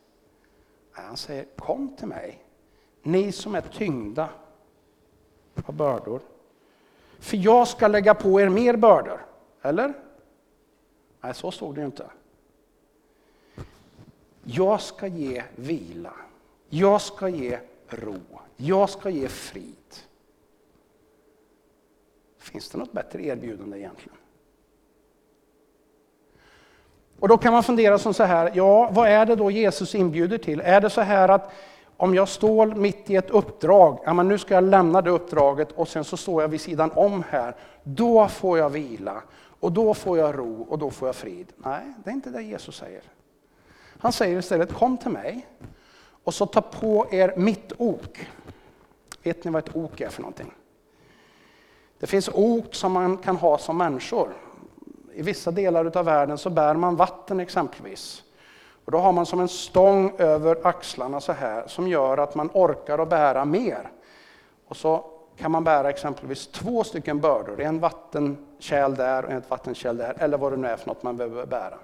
Han 0.91 1.17
säger, 1.17 1.45
kom 1.57 1.95
till 1.95 2.07
mig, 2.07 2.43
ni 3.03 3.31
som 3.31 3.55
är 3.55 3.61
tyngda 3.61 4.29
av 5.65 5.73
bördor. 5.73 6.21
För 7.19 7.37
jag 7.37 7.67
ska 7.67 7.87
lägga 7.87 8.13
på 8.13 8.41
er 8.41 8.49
mer 8.49 8.75
bördor. 8.75 9.25
Eller? 9.61 9.93
Nej, 11.21 11.33
så 11.33 11.51
stod 11.51 11.75
det 11.75 11.81
ju 11.81 11.85
inte. 11.85 12.11
Jag 14.43 14.81
ska 14.81 15.07
ge 15.07 15.43
vila. 15.55 16.13
Jag 16.69 17.01
ska 17.01 17.29
ge 17.29 17.59
ro. 17.87 18.19
Jag 18.55 18.89
ska 18.89 19.09
ge 19.09 19.27
frid. 19.27 19.75
Finns 22.37 22.69
det 22.69 22.77
något 22.77 22.91
bättre 22.91 23.23
erbjudande 23.23 23.77
egentligen? 23.77 24.17
Och 27.21 27.27
då 27.27 27.37
kan 27.37 27.53
man 27.53 27.63
fundera 27.63 27.97
som 27.97 28.13
så 28.13 28.23
här, 28.23 28.51
ja 28.53 28.89
vad 28.91 29.09
är 29.09 29.25
det 29.25 29.35
då 29.35 29.51
Jesus 29.51 29.95
inbjuder 29.95 30.37
till? 30.37 30.59
Är 30.59 30.81
det 30.81 30.89
så 30.89 31.01
här 31.01 31.29
att 31.29 31.51
om 31.97 32.15
jag 32.15 32.29
står 32.29 32.67
mitt 32.67 33.09
i 33.09 33.15
ett 33.15 33.29
uppdrag, 33.29 33.99
ja 34.05 34.13
men 34.13 34.27
nu 34.27 34.37
ska 34.37 34.53
jag 34.53 34.63
lämna 34.63 35.01
det 35.01 35.09
uppdraget 35.09 35.71
och 35.71 35.87
sen 35.87 36.03
så 36.03 36.17
står 36.17 36.41
jag 36.41 36.49
vid 36.49 36.61
sidan 36.61 36.91
om 36.95 37.23
här, 37.29 37.55
då 37.83 38.27
får 38.27 38.57
jag 38.57 38.69
vila 38.69 39.21
och 39.59 39.71
då 39.71 39.93
får 39.93 40.17
jag 40.17 40.37
ro 40.37 40.65
och 40.69 40.79
då 40.79 40.89
får 40.89 41.07
jag 41.07 41.15
frid. 41.15 41.47
Nej, 41.57 41.93
det 42.03 42.09
är 42.09 42.13
inte 42.13 42.29
det 42.29 42.41
Jesus 42.41 42.75
säger. 42.75 43.03
Han 43.99 44.11
säger 44.11 44.39
istället, 44.39 44.73
kom 44.73 44.97
till 44.97 45.11
mig 45.11 45.47
och 46.23 46.33
så 46.33 46.45
ta 46.45 46.61
på 46.61 47.07
er 47.11 47.33
mitt 47.37 47.71
ok. 47.77 48.27
Vet 49.23 49.43
ni 49.43 49.51
vad 49.51 49.67
ett 49.67 49.75
ok 49.75 50.01
är 50.01 50.09
för 50.09 50.21
någonting? 50.21 50.53
Det 51.99 52.07
finns 52.07 52.29
ok 52.33 52.75
som 52.75 52.91
man 52.91 53.17
kan 53.17 53.35
ha 53.35 53.57
som 53.57 53.77
människor 53.77 54.29
i 55.21 55.23
vissa 55.23 55.51
delar 55.51 55.97
av 55.97 56.05
världen 56.05 56.37
så 56.37 56.49
bär 56.49 56.73
man 56.73 56.95
vatten 56.95 57.39
exempelvis. 57.39 58.23
Och 58.85 58.91
då 58.91 58.97
har 58.97 59.11
man 59.11 59.25
som 59.25 59.39
en 59.39 59.47
stång 59.47 60.13
över 60.17 60.67
axlarna 60.67 61.21
så 61.21 61.31
här 61.31 61.63
som 61.67 61.87
gör 61.87 62.17
att 62.17 62.35
man 62.35 62.49
orkar 62.53 62.99
att 62.99 63.09
bära 63.09 63.45
mer. 63.45 63.89
Och 64.67 64.77
så 64.77 65.05
kan 65.37 65.51
man 65.51 65.63
bära 65.63 65.89
exempelvis 65.89 66.47
två 66.47 66.83
stycken 66.83 67.19
bördor, 67.19 67.61
en 67.61 67.79
vattenkärl 67.79 68.95
där 68.95 69.25
och 69.25 69.31
ett 69.31 69.49
vattenkärl 69.49 69.97
där, 69.97 70.15
eller 70.19 70.37
vad 70.37 70.53
det 70.53 70.57
nu 70.57 70.67
är 70.67 70.77
för 70.77 70.87
något 70.87 71.03
man 71.03 71.17
behöver 71.17 71.45
bära. 71.45 71.77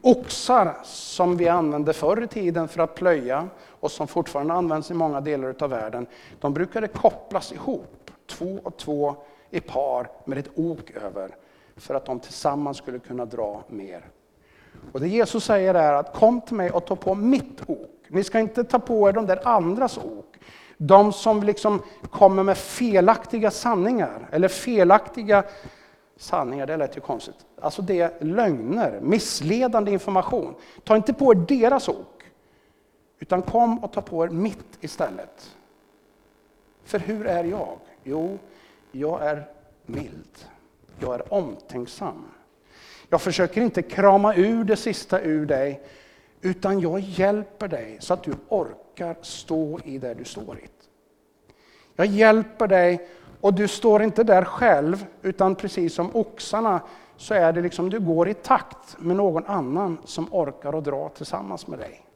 Oxar 0.00 0.76
som 0.84 1.36
vi 1.36 1.48
använde 1.48 1.92
förr 1.92 2.22
i 2.22 2.26
tiden 2.26 2.68
för 2.68 2.82
att 2.82 2.94
plöja 2.94 3.48
och 3.80 3.90
som 3.90 4.08
fortfarande 4.08 4.54
används 4.54 4.90
i 4.90 4.94
många 4.94 5.20
delar 5.20 5.54
av 5.60 5.70
världen, 5.70 6.06
de 6.40 6.54
brukade 6.54 6.88
kopplas 6.88 7.52
ihop, 7.52 8.10
två 8.26 8.58
och 8.62 8.76
två 8.76 9.16
i 9.50 9.60
par 9.60 10.08
med 10.24 10.38
ett 10.38 10.50
ok 10.54 10.90
över 10.90 11.30
för 11.76 11.94
att 11.94 12.06
de 12.06 12.20
tillsammans 12.20 12.76
skulle 12.76 12.98
kunna 12.98 13.24
dra 13.24 13.64
mer. 13.68 14.04
Och 14.92 15.00
det 15.00 15.08
Jesus 15.08 15.44
säger 15.44 15.74
är 15.74 15.92
att 15.92 16.14
kom 16.14 16.40
till 16.40 16.56
mig 16.56 16.70
och 16.70 16.86
ta 16.86 16.96
på 16.96 17.14
mitt 17.14 17.62
ok. 17.66 17.90
Ni 18.08 18.24
ska 18.24 18.40
inte 18.40 18.64
ta 18.64 18.78
på 18.78 19.08
er 19.08 19.12
de 19.12 19.26
där 19.26 19.48
andras 19.48 19.98
ok. 19.98 20.36
De 20.76 21.12
som 21.12 21.42
liksom 21.42 21.82
kommer 22.10 22.42
med 22.42 22.58
felaktiga 22.58 23.50
sanningar, 23.50 24.28
eller 24.32 24.48
felaktiga 24.48 25.44
sanningar, 26.16 26.66
det 26.66 26.76
lät 26.76 26.96
ju 26.96 27.00
konstigt. 27.00 27.46
Alltså 27.60 27.82
det 27.82 28.00
är 28.00 28.24
lögner, 28.24 29.00
missledande 29.02 29.92
information. 29.92 30.54
Ta 30.84 30.96
inte 30.96 31.14
på 31.14 31.32
er 31.32 31.36
deras 31.36 31.88
ok, 31.88 32.22
utan 33.18 33.42
kom 33.42 33.84
och 33.84 33.92
ta 33.92 34.00
på 34.00 34.24
er 34.24 34.28
mitt 34.28 34.78
istället. 34.80 35.56
För 36.84 36.98
hur 36.98 37.26
är 37.26 37.44
jag? 37.44 37.78
Jo, 38.04 38.38
jag 38.92 39.26
är 39.26 39.48
mild. 39.86 40.46
Jag 40.98 41.14
är 41.14 41.32
omtänksam. 41.32 42.24
Jag 43.08 43.20
försöker 43.20 43.60
inte 43.60 43.82
krama 43.82 44.34
ur 44.34 44.64
det 44.64 44.76
sista 44.76 45.20
ur 45.20 45.46
dig, 45.46 45.82
utan 46.40 46.80
jag 46.80 47.00
hjälper 47.00 47.68
dig 47.68 47.96
så 48.00 48.14
att 48.14 48.22
du 48.22 48.32
orkar 48.48 49.16
stå 49.22 49.80
i 49.84 49.98
det 49.98 50.14
du 50.14 50.24
står 50.24 50.58
i. 50.58 50.68
Jag 51.96 52.06
hjälper 52.06 52.66
dig 52.66 53.08
och 53.40 53.54
du 53.54 53.68
står 53.68 54.02
inte 54.02 54.24
där 54.24 54.44
själv, 54.44 55.06
utan 55.22 55.54
precis 55.54 55.94
som 55.94 56.16
oxarna 56.16 56.80
så 57.16 57.34
är 57.34 57.52
det 57.52 57.60
liksom 57.60 57.90
du 57.90 58.00
går 58.00 58.28
i 58.28 58.34
takt 58.34 58.96
med 58.98 59.16
någon 59.16 59.44
annan 59.44 59.98
som 60.04 60.34
orkar 60.34 60.74
och 60.74 60.82
dra 60.82 61.08
tillsammans 61.08 61.66
med 61.66 61.78
dig. 61.78 62.06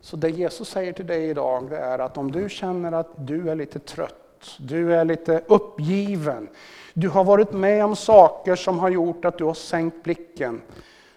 Så 0.00 0.16
det 0.16 0.30
Jesus 0.30 0.68
säger 0.68 0.92
till 0.92 1.06
dig 1.06 1.30
idag 1.30 1.70
det 1.70 1.78
är 1.78 1.98
att 1.98 2.18
om 2.18 2.32
du 2.32 2.48
känner 2.48 2.92
att 2.92 3.26
du 3.26 3.50
är 3.50 3.54
lite 3.54 3.78
trött 3.78 4.27
du 4.58 4.94
är 4.94 5.04
lite 5.04 5.42
uppgiven. 5.46 6.48
Du 6.94 7.08
har 7.08 7.24
varit 7.24 7.52
med 7.52 7.84
om 7.84 7.96
saker 7.96 8.56
som 8.56 8.78
har 8.78 8.88
gjort 8.88 9.24
att 9.24 9.38
du 9.38 9.44
har 9.44 9.54
sänkt 9.54 10.02
blicken. 10.02 10.62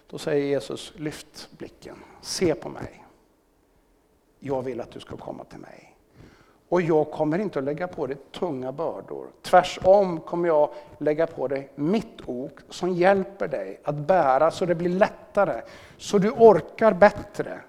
Då 0.08 0.18
säger 0.18 0.46
Jesus, 0.46 0.94
lyft 0.96 1.50
blicken, 1.58 1.96
se 2.22 2.56
på 2.56 2.70
mig. 2.70 3.06
Jag 4.40 4.62
vill 4.62 4.82
att 4.82 4.92
du 4.92 5.00
ska 5.00 5.18
komma 5.18 5.44
till 5.44 5.60
mig. 5.60 5.96
Och 6.70 6.82
jag 6.82 7.12
kommer 7.12 7.40
inte 7.40 7.60
att 7.60 7.66
lägga 7.66 7.88
på 7.88 8.08
dig 8.08 8.18
tunga 8.32 8.72
bördor. 8.72 9.28
Tvärsom 9.42 10.20
kommer 10.20 10.48
jag 10.48 10.70
lägga 10.98 11.28
på 11.28 11.48
dig 11.48 11.70
mitt 11.76 12.22
ok 12.26 12.60
som 12.70 12.94
hjälper 12.94 13.48
dig 13.48 13.80
att 13.84 13.96
bära 13.96 14.52
så 14.52 14.66
det 14.66 14.76
blir 14.76 14.90
lättare, 14.90 15.62
så 15.98 16.18
du 16.18 16.32
orkar 16.32 16.94
bättre. 16.94 17.62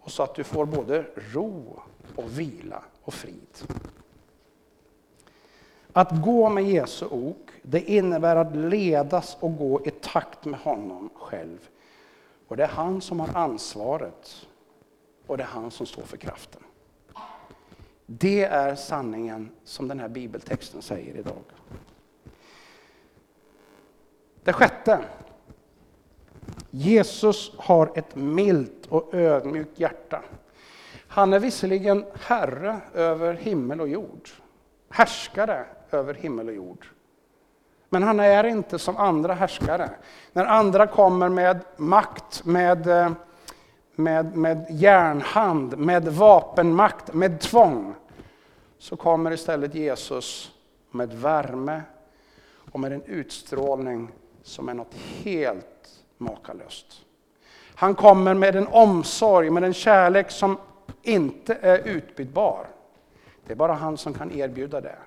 Och 0.00 0.10
så 0.10 0.22
att 0.22 0.34
du 0.34 0.44
får 0.44 0.64
både 0.64 1.04
ro 1.14 1.82
och 2.16 2.38
vila 2.38 2.82
och 3.08 3.14
frid. 3.14 3.58
Att 5.92 6.22
gå 6.22 6.48
med 6.48 6.64
Jesu 6.64 7.06
ok, 7.06 7.50
det 7.62 7.80
innebär 7.80 8.36
att 8.36 8.56
ledas 8.56 9.36
och 9.40 9.56
gå 9.56 9.86
i 9.86 9.90
takt 9.90 10.44
med 10.44 10.60
honom 10.60 11.10
själv. 11.14 11.68
Och 12.48 12.56
det 12.56 12.62
är 12.62 12.68
han 12.68 13.00
som 13.00 13.20
har 13.20 13.28
ansvaret 13.34 14.46
och 15.26 15.36
det 15.36 15.42
är 15.42 15.48
han 15.48 15.70
som 15.70 15.86
står 15.86 16.02
för 16.02 16.16
kraften. 16.16 16.62
Det 18.06 18.44
är 18.44 18.74
sanningen 18.74 19.50
som 19.64 19.88
den 19.88 20.00
här 20.00 20.08
bibeltexten 20.08 20.82
säger 20.82 21.16
idag. 21.16 21.42
Det 24.44 24.52
sjätte. 24.52 25.00
Jesus 26.70 27.52
har 27.56 27.92
ett 27.94 28.16
milt 28.16 28.86
och 28.88 29.14
ödmjukt 29.14 29.80
hjärta. 29.80 30.22
Han 31.08 31.32
är 31.32 31.38
visserligen 31.38 32.04
herre 32.20 32.80
över 32.94 33.34
himmel 33.34 33.80
och 33.80 33.88
jord, 33.88 34.28
härskare 34.90 35.64
över 35.90 36.14
himmel 36.14 36.48
och 36.48 36.54
jord. 36.54 36.86
Men 37.88 38.02
han 38.02 38.20
är 38.20 38.44
inte 38.44 38.78
som 38.78 38.96
andra 38.96 39.34
härskare. 39.34 39.90
När 40.32 40.44
andra 40.44 40.86
kommer 40.86 41.28
med 41.28 41.60
makt, 41.76 42.44
med, 42.44 42.86
eh, 42.86 43.12
med, 43.94 44.36
med 44.36 44.66
järnhand, 44.70 45.78
med 45.78 46.08
vapenmakt, 46.08 47.14
med 47.14 47.40
tvång, 47.40 47.94
så 48.78 48.96
kommer 48.96 49.30
istället 49.30 49.74
Jesus 49.74 50.52
med 50.90 51.12
värme 51.12 51.82
och 52.72 52.80
med 52.80 52.92
en 52.92 53.02
utstrålning 53.02 54.10
som 54.42 54.68
är 54.68 54.74
något 54.74 54.94
helt 54.94 56.04
makalöst. 56.18 56.86
Han 57.74 57.94
kommer 57.94 58.34
med 58.34 58.56
en 58.56 58.68
omsorg, 58.68 59.50
med 59.50 59.64
en 59.64 59.74
kärlek 59.74 60.30
som 60.30 60.58
inte 61.08 61.58
är 61.60 61.78
utbytbar. 61.78 62.66
Det 63.46 63.52
är 63.52 63.56
bara 63.56 63.72
han 63.72 63.96
som 63.96 64.14
kan 64.14 64.32
erbjuda 64.32 64.80
det. 64.80 64.98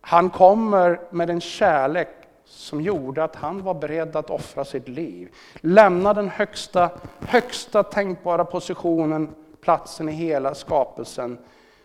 Han 0.00 0.30
kommer 0.30 1.00
med 1.10 1.30
en 1.30 1.40
kärlek 1.40 2.08
som 2.44 2.80
gjorde 2.80 3.24
att 3.24 3.36
han 3.36 3.62
var 3.62 3.74
beredd 3.74 4.16
att 4.16 4.30
offra 4.30 4.64
sitt 4.64 4.88
liv. 4.88 5.34
Lämna 5.60 6.14
den 6.14 6.28
högsta, 6.28 6.90
högsta 7.20 7.82
tänkbara 7.82 8.44
positionen, 8.44 9.34
platsen 9.60 10.08
i 10.08 10.12
hela 10.12 10.54
skapelsen 10.54 11.38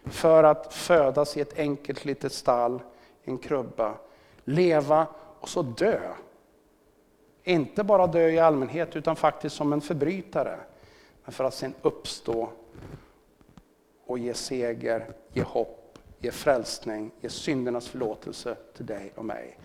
för 0.06 0.44
att 0.44 0.74
födas 0.74 1.38
i 1.38 1.42
ett 1.42 1.60
enkelt 1.60 2.06
litet 2.06 2.34
stall, 2.34 2.82
en 3.24 3.38
krubba, 3.38 3.94
leva 4.44 5.08
och 5.40 5.50
så 5.50 5.62
dö. 5.62 6.00
Inte 7.44 7.84
bara 7.84 8.08
dö 8.08 8.30
i 8.30 8.40
allmänhet 8.40 8.96
utan 8.96 9.16
faktiskt 9.16 9.56
som 9.56 9.74
en 9.74 9.82
förbrytare. 9.82 10.58
Men 11.28 11.34
för 11.34 11.44
att 11.44 11.54
sen 11.54 11.74
uppstå 11.82 12.50
och 14.06 14.20
ge 14.20 14.34
seger, 14.34 15.14
ge 15.34 15.44
hopp, 15.44 16.00
ge 16.20 16.32
frälsning, 16.32 17.12
ge 17.22 17.30
syndernas 17.30 17.88
förlåtelse 17.88 18.58
till 18.76 18.86
dig 18.86 19.12
och 19.16 19.26
mig. 19.26 19.60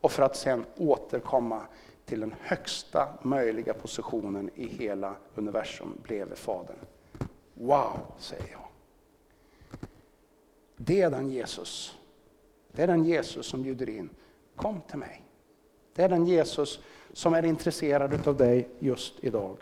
Och 0.00 0.12
för 0.12 0.22
att 0.22 0.36
sen 0.36 0.64
återkomma 0.76 1.62
till 2.04 2.20
den 2.20 2.34
högsta 2.40 3.08
möjliga 3.22 3.74
positionen 3.74 4.50
i 4.54 4.66
hela 4.66 5.14
universum 5.34 6.00
bredvid 6.02 6.38
Fadern. 6.38 6.76
Wow, 7.54 8.00
säger 8.18 8.50
jag. 8.52 8.68
Det 10.76 11.02
är 11.02 11.10
den 11.10 11.30
Jesus. 11.30 11.98
Det 12.72 12.82
är 12.82 12.86
den 12.86 13.04
Jesus 13.04 13.46
som 13.46 13.62
bjuder 13.62 13.88
in. 13.88 14.10
Kom 14.56 14.80
till 14.80 14.98
mig. 14.98 15.22
Det 15.94 16.02
är 16.02 16.08
den 16.08 16.26
Jesus 16.26 16.80
som 17.12 17.34
är 17.34 17.44
intresserad 17.44 18.28
av 18.28 18.36
dig 18.36 18.68
just 18.78 19.24
idag. 19.24 19.56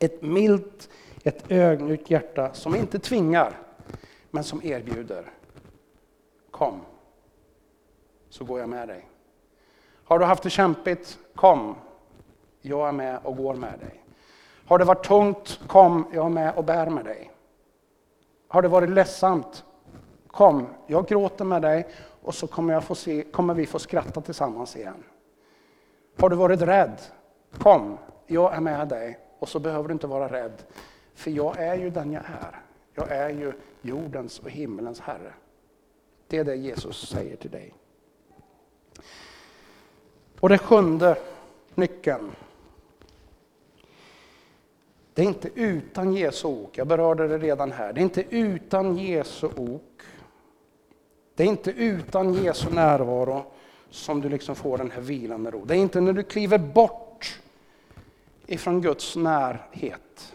Ett 0.00 0.22
milt, 0.22 0.88
ett 1.22 1.44
ödmjukt 1.48 2.10
hjärta 2.10 2.54
som 2.54 2.74
inte 2.74 2.98
tvingar, 2.98 3.58
men 4.30 4.44
som 4.44 4.62
erbjuder. 4.62 5.24
Kom, 6.50 6.80
så 8.28 8.44
går 8.44 8.60
jag 8.60 8.68
med 8.68 8.88
dig. 8.88 9.08
Har 10.04 10.18
du 10.18 10.24
haft 10.24 10.42
det 10.42 10.50
kämpigt? 10.50 11.18
Kom, 11.34 11.74
jag 12.60 12.88
är 12.88 12.92
med 12.92 13.18
och 13.22 13.36
går 13.36 13.54
med 13.54 13.78
dig. 13.78 14.04
Har 14.66 14.78
det 14.78 14.84
varit 14.84 15.06
tungt? 15.06 15.60
Kom, 15.66 16.06
jag 16.12 16.26
är 16.26 16.30
med 16.30 16.54
och 16.54 16.64
bär 16.64 16.90
med 16.90 17.04
dig. 17.04 17.30
Har 18.48 18.62
det 18.62 18.68
varit 18.68 18.90
ledsamt? 18.90 19.64
Kom, 20.26 20.66
jag 20.86 21.06
gråter 21.06 21.44
med 21.44 21.62
dig 21.62 21.88
och 22.22 22.34
så 22.34 22.46
kommer, 22.46 22.74
jag 22.74 22.84
få 22.84 22.94
se, 22.94 23.22
kommer 23.22 23.54
vi 23.54 23.66
få 23.66 23.78
skratta 23.78 24.20
tillsammans 24.20 24.76
igen. 24.76 25.04
Har 26.18 26.30
du 26.30 26.36
varit 26.36 26.62
rädd? 26.62 27.00
Kom, 27.58 27.98
jag 28.26 28.54
är 28.54 28.60
med 28.60 28.88
dig 28.88 29.18
och 29.38 29.48
så 29.48 29.58
behöver 29.58 29.88
du 29.88 29.92
inte 29.92 30.06
vara 30.06 30.28
rädd. 30.28 30.62
För 31.14 31.30
jag 31.30 31.58
är 31.58 31.74
ju 31.74 31.90
den 31.90 32.12
jag 32.12 32.22
är. 32.22 32.60
Jag 32.94 33.10
är 33.10 33.30
ju 33.30 33.52
jordens 33.82 34.38
och 34.38 34.50
himmelens 34.50 35.00
Herre. 35.00 35.32
Det 36.26 36.38
är 36.38 36.44
det 36.44 36.56
Jesus 36.56 37.08
säger 37.08 37.36
till 37.36 37.50
dig. 37.50 37.74
Och 40.40 40.48
det 40.48 40.58
sjunde 40.58 41.16
nyckeln. 41.74 42.30
Det 45.14 45.22
är 45.22 45.26
inte 45.26 45.50
utan 45.54 46.14
Jesu 46.14 46.48
ok, 46.48 46.78
jag 46.78 46.86
berörde 46.86 47.28
det 47.28 47.38
redan 47.38 47.72
här. 47.72 47.92
Det 47.92 48.00
är 48.00 48.02
inte 48.02 48.24
utan 48.30 48.96
Jesu 48.96 49.46
ok. 49.56 50.02
Det 51.34 51.42
är 51.42 51.46
inte 51.46 51.70
utan 51.70 52.34
Jesu 52.34 52.70
närvaro 52.70 53.44
som 53.90 54.20
du 54.20 54.28
liksom 54.28 54.54
får 54.54 54.78
den 54.78 54.90
här 54.90 55.00
vilande 55.00 55.50
ro. 55.50 55.64
Det 55.64 55.74
är 55.74 55.78
inte 55.78 56.00
när 56.00 56.12
du 56.12 56.22
kliver 56.22 56.58
bort 56.58 57.13
ifrån 58.46 58.80
Guds 58.80 59.16
närhet 59.16 60.34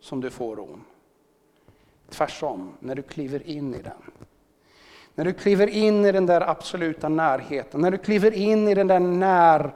som 0.00 0.20
du 0.20 0.30
får 0.30 0.56
ron. 0.56 0.84
Tvärtom, 2.08 2.72
när 2.80 2.94
du 2.94 3.02
kliver 3.02 3.48
in 3.48 3.74
i 3.74 3.82
den. 3.82 4.10
När 5.14 5.24
du 5.24 5.32
kliver 5.32 5.66
in 5.66 6.04
i 6.04 6.12
den 6.12 6.26
där 6.26 6.40
absoluta 6.40 7.08
närheten, 7.08 7.80
när 7.80 7.90
du 7.90 7.98
kliver 7.98 8.34
in 8.34 8.68
i 8.68 8.74
den 8.74 8.86
där 8.86 9.00
när, 9.00 9.74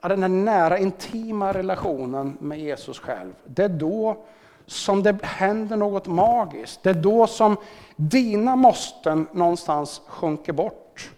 den 0.00 0.20
där 0.20 0.28
nära 0.28 0.78
intima 0.78 1.52
relationen 1.52 2.36
med 2.40 2.58
Jesus 2.58 2.98
själv. 2.98 3.32
Det 3.44 3.64
är 3.64 3.68
då 3.68 4.24
som 4.66 5.02
det 5.02 5.24
händer 5.24 5.76
något 5.76 6.06
magiskt. 6.06 6.82
Det 6.82 6.90
är 6.90 6.94
då 6.94 7.26
som 7.26 7.56
dina 7.96 8.56
måsten 8.56 9.26
någonstans 9.32 10.02
sjunker 10.06 10.52
bort. 10.52 11.10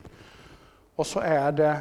Och 0.97 1.07
så 1.07 1.21
är 1.21 1.53
det 1.53 1.79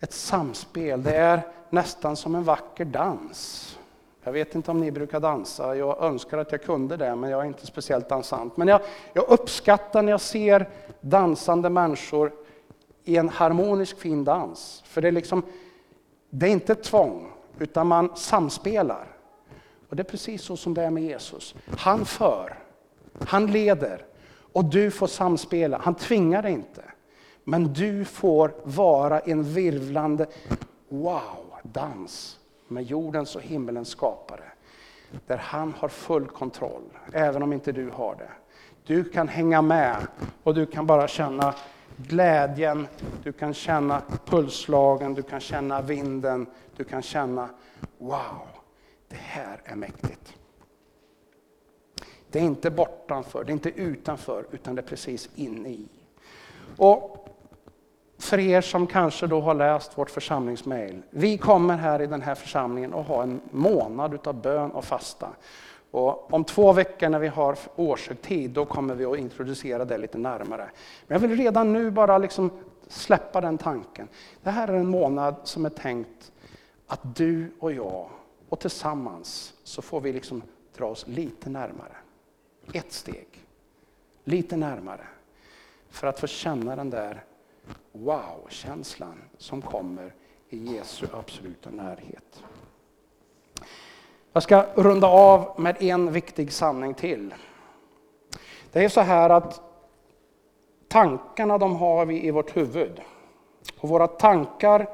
ett 0.00 0.12
samspel. 0.12 1.02
Det 1.02 1.16
är 1.16 1.42
nästan 1.70 2.16
som 2.16 2.34
en 2.34 2.44
vacker 2.44 2.84
dans. 2.84 3.78
Jag 4.22 4.32
vet 4.32 4.54
inte 4.54 4.70
om 4.70 4.80
ni 4.80 4.90
brukar 4.90 5.20
dansa, 5.20 5.76
jag 5.76 6.02
önskar 6.02 6.38
att 6.38 6.52
jag 6.52 6.62
kunde 6.62 6.96
det, 6.96 7.16
men 7.16 7.30
jag 7.30 7.40
är 7.40 7.44
inte 7.44 7.66
speciellt 7.66 8.08
dansant. 8.08 8.56
Men 8.56 8.68
jag, 8.68 8.80
jag 9.12 9.28
uppskattar 9.28 10.02
när 10.02 10.12
jag 10.12 10.20
ser 10.20 10.68
dansande 11.00 11.70
människor 11.70 12.32
i 13.04 13.16
en 13.16 13.28
harmonisk 13.28 13.98
fin 13.98 14.24
dans. 14.24 14.82
För 14.86 15.02
det 15.02 15.08
är 15.08 15.12
liksom, 15.12 15.42
det 16.30 16.46
är 16.46 16.50
inte 16.50 16.74
tvång, 16.74 17.32
utan 17.58 17.86
man 17.86 18.16
samspelar. 18.16 19.06
Och 19.88 19.96
det 19.96 20.02
är 20.02 20.10
precis 20.10 20.42
så 20.42 20.56
som 20.56 20.74
det 20.74 20.82
är 20.82 20.90
med 20.90 21.02
Jesus. 21.02 21.54
Han 21.78 22.04
för, 22.04 22.58
han 23.26 23.46
leder 23.46 24.04
och 24.52 24.64
du 24.64 24.90
får 24.90 25.06
samspela. 25.06 25.80
Han 25.82 25.94
tvingar 25.94 26.42
dig 26.42 26.52
inte. 26.52 26.82
Men 27.48 27.72
du 27.72 28.04
får 28.04 28.54
vara 28.64 29.20
en 29.20 29.42
virvlande 29.42 30.26
wow-dans 30.88 32.38
med 32.68 32.82
jordens 32.82 33.36
och 33.36 33.42
himmelens 33.42 33.88
skapare. 33.88 34.44
Där 35.26 35.36
han 35.36 35.74
har 35.78 35.88
full 35.88 36.26
kontroll, 36.26 36.82
även 37.12 37.42
om 37.42 37.52
inte 37.52 37.72
du 37.72 37.90
har 37.90 38.14
det. 38.14 38.30
Du 38.84 39.04
kan 39.04 39.28
hänga 39.28 39.62
med 39.62 39.96
och 40.42 40.54
du 40.54 40.66
kan 40.66 40.86
bara 40.86 41.08
känna 41.08 41.54
glädjen, 41.96 42.88
du 43.22 43.32
kan 43.32 43.54
känna 43.54 44.02
pulsslagen, 44.24 45.14
du 45.14 45.22
kan 45.22 45.40
känna 45.40 45.82
vinden, 45.82 46.46
du 46.76 46.84
kan 46.84 47.02
känna 47.02 47.48
wow, 47.98 48.48
det 49.08 49.16
här 49.16 49.60
är 49.64 49.76
mäktigt. 49.76 50.34
Det 52.30 52.38
är 52.38 52.42
inte 52.42 52.70
bortanför, 52.70 53.44
det 53.44 53.50
är 53.50 53.52
inte 53.52 53.70
utanför, 53.70 54.46
utan 54.50 54.74
det 54.74 54.82
är 54.82 54.86
precis 54.86 55.30
inne 55.34 55.68
i. 55.68 55.88
Och 56.76 57.22
för 58.26 58.38
er 58.38 58.60
som 58.60 58.86
kanske 58.86 59.26
då 59.26 59.40
har 59.40 59.54
läst 59.54 59.98
vårt 59.98 60.10
församlingsmail. 60.10 61.02
Vi 61.10 61.38
kommer 61.38 61.76
här 61.76 62.02
i 62.02 62.06
den 62.06 62.22
här 62.22 62.34
församlingen 62.34 62.94
att 62.94 63.06
ha 63.06 63.22
en 63.22 63.40
månad 63.50 64.14
utav 64.14 64.34
bön 64.40 64.70
och 64.70 64.84
fasta. 64.84 65.28
Och 65.90 66.32
om 66.32 66.44
två 66.44 66.72
veckor 66.72 67.08
när 67.08 67.18
vi 67.18 67.28
har 67.28 67.58
årshögtid, 67.76 68.50
då 68.50 68.64
kommer 68.64 68.94
vi 68.94 69.04
att 69.04 69.18
introducera 69.18 69.84
det 69.84 69.98
lite 69.98 70.18
närmare. 70.18 70.70
Men 71.06 71.20
jag 71.20 71.28
vill 71.28 71.38
redan 71.38 71.72
nu 71.72 71.90
bara 71.90 72.18
liksom 72.18 72.50
släppa 72.88 73.40
den 73.40 73.58
tanken. 73.58 74.08
Det 74.42 74.50
här 74.50 74.68
är 74.68 74.72
en 74.74 74.88
månad 74.88 75.34
som 75.44 75.66
är 75.66 75.70
tänkt 75.70 76.32
att 76.86 77.16
du 77.16 77.52
och 77.60 77.72
jag, 77.72 78.08
och 78.48 78.60
tillsammans, 78.60 79.54
så 79.64 79.82
får 79.82 80.00
vi 80.00 80.12
liksom 80.12 80.42
dra 80.76 80.86
oss 80.86 81.06
lite 81.08 81.50
närmare. 81.50 81.96
Ett 82.72 82.92
steg. 82.92 83.28
Lite 84.24 84.56
närmare. 84.56 85.06
För 85.90 86.06
att 86.06 86.20
få 86.20 86.26
känna 86.26 86.76
den 86.76 86.90
där 86.90 87.24
wow-känslan 88.04 89.22
som 89.38 89.62
kommer 89.62 90.14
i 90.48 90.74
Jesu 90.74 91.06
absoluta 91.12 91.70
närhet. 91.70 92.44
Jag 94.32 94.42
ska 94.42 94.66
runda 94.74 95.06
av 95.06 95.60
med 95.60 95.82
en 95.82 96.12
viktig 96.12 96.52
sanning 96.52 96.94
till. 96.94 97.34
Det 98.72 98.84
är 98.84 98.88
så 98.88 99.00
här 99.00 99.30
att 99.30 99.60
tankarna 100.88 101.58
de 101.58 101.76
har 101.76 102.06
vi 102.06 102.26
i 102.26 102.30
vårt 102.30 102.56
huvud. 102.56 103.00
Och 103.78 103.88
våra 103.88 104.06
tankar 104.06 104.88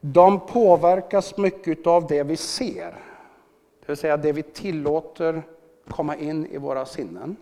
de 0.00 0.40
påverkas 0.40 1.36
mycket 1.36 1.86
av 1.86 2.06
det 2.06 2.22
vi 2.22 2.36
ser. 2.36 2.90
Det 3.80 3.86
vill 3.86 3.96
säga 3.96 4.16
det 4.16 4.32
vi 4.32 4.42
tillåter 4.42 5.42
komma 5.88 6.16
in 6.16 6.46
i 6.46 6.58
våra 6.58 6.86
sinnen. 6.86 7.36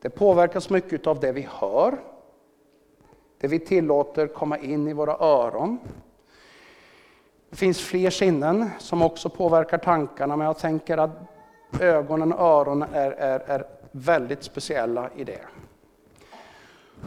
Det 0.00 0.10
påverkas 0.10 0.70
mycket 0.70 1.06
av 1.06 1.20
det 1.20 1.32
vi 1.32 1.48
hör 1.50 1.98
det 3.40 3.48
vi 3.48 3.58
tillåter 3.58 4.26
komma 4.26 4.58
in 4.58 4.88
i 4.88 4.92
våra 4.92 5.16
öron. 5.18 5.78
Det 7.50 7.56
finns 7.56 7.80
fler 7.80 8.10
sinnen 8.10 8.70
som 8.78 9.02
också 9.02 9.28
påverkar 9.28 9.78
tankarna, 9.78 10.36
men 10.36 10.46
jag 10.46 10.58
tänker 10.58 10.98
att 10.98 11.10
ögonen 11.80 12.32
och 12.32 12.40
öronen 12.40 12.88
är, 12.92 13.10
är, 13.10 13.40
är 13.40 13.64
väldigt 13.90 14.42
speciella 14.42 15.10
i 15.16 15.24
det. 15.24 15.40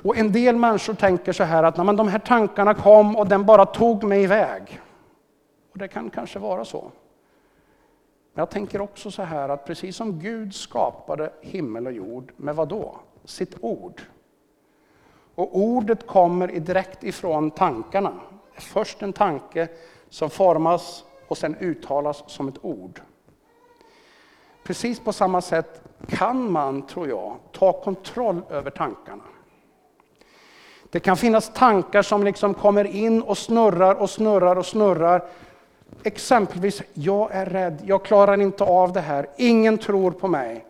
Och 0.03 0.17
En 0.17 0.31
del 0.31 0.55
människor 0.55 0.93
tänker 0.93 1.33
så 1.33 1.43
här 1.43 1.63
att 1.63 1.75
de 1.75 2.07
här 2.07 2.19
tankarna 2.19 2.73
kom 2.73 3.15
och 3.15 3.27
den 3.27 3.45
bara 3.45 3.65
tog 3.65 4.03
mig 4.03 4.23
iväg. 4.23 4.81
Och 5.71 5.77
Det 5.77 5.87
kan 5.87 6.09
kanske 6.09 6.39
vara 6.39 6.65
så. 6.65 6.91
Men 8.33 8.41
jag 8.41 8.49
tänker 8.49 8.81
också 8.81 9.11
så 9.11 9.21
här 9.21 9.49
att 9.49 9.65
precis 9.65 9.95
som 9.95 10.19
Gud 10.19 10.55
skapade 10.55 11.33
himmel 11.41 11.87
och 11.87 11.93
jord 11.93 12.31
med 12.37 12.55
vad 12.55 12.67
då? 12.67 12.95
Sitt 13.25 13.55
ord. 13.61 14.01
Och 15.35 15.57
ordet 15.57 16.07
kommer 16.07 16.47
direkt 16.47 17.03
ifrån 17.03 17.51
tankarna. 17.51 18.13
Först 18.57 19.01
en 19.01 19.13
tanke 19.13 19.67
som 20.09 20.29
formas 20.29 21.03
och 21.27 21.37
sen 21.37 21.55
uttalas 21.59 22.23
som 22.27 22.47
ett 22.47 22.57
ord. 22.65 23.01
Precis 24.63 24.99
på 24.99 25.13
samma 25.13 25.41
sätt 25.41 25.81
kan 26.07 26.51
man, 26.51 26.87
tror 26.87 27.07
jag, 27.07 27.35
ta 27.51 27.81
kontroll 27.83 28.41
över 28.49 28.71
tankarna. 28.71 29.23
Det 30.89 30.99
kan 30.99 31.17
finnas 31.17 31.53
tankar 31.53 32.01
som 32.01 32.23
liksom 32.23 32.53
kommer 32.53 32.85
in 32.85 33.21
och 33.21 33.37
snurrar 33.37 33.95
och 33.95 34.09
snurrar 34.09 34.55
och 34.55 34.65
snurrar. 34.65 35.29
Exempelvis, 36.03 36.81
jag 36.93 37.31
är 37.31 37.45
rädd, 37.45 37.81
jag 37.85 38.05
klarar 38.05 38.41
inte 38.41 38.63
av 38.63 38.93
det 38.93 39.01
här, 39.01 39.27
ingen 39.37 39.77
tror 39.77 40.11
på 40.11 40.27
mig. 40.27 40.65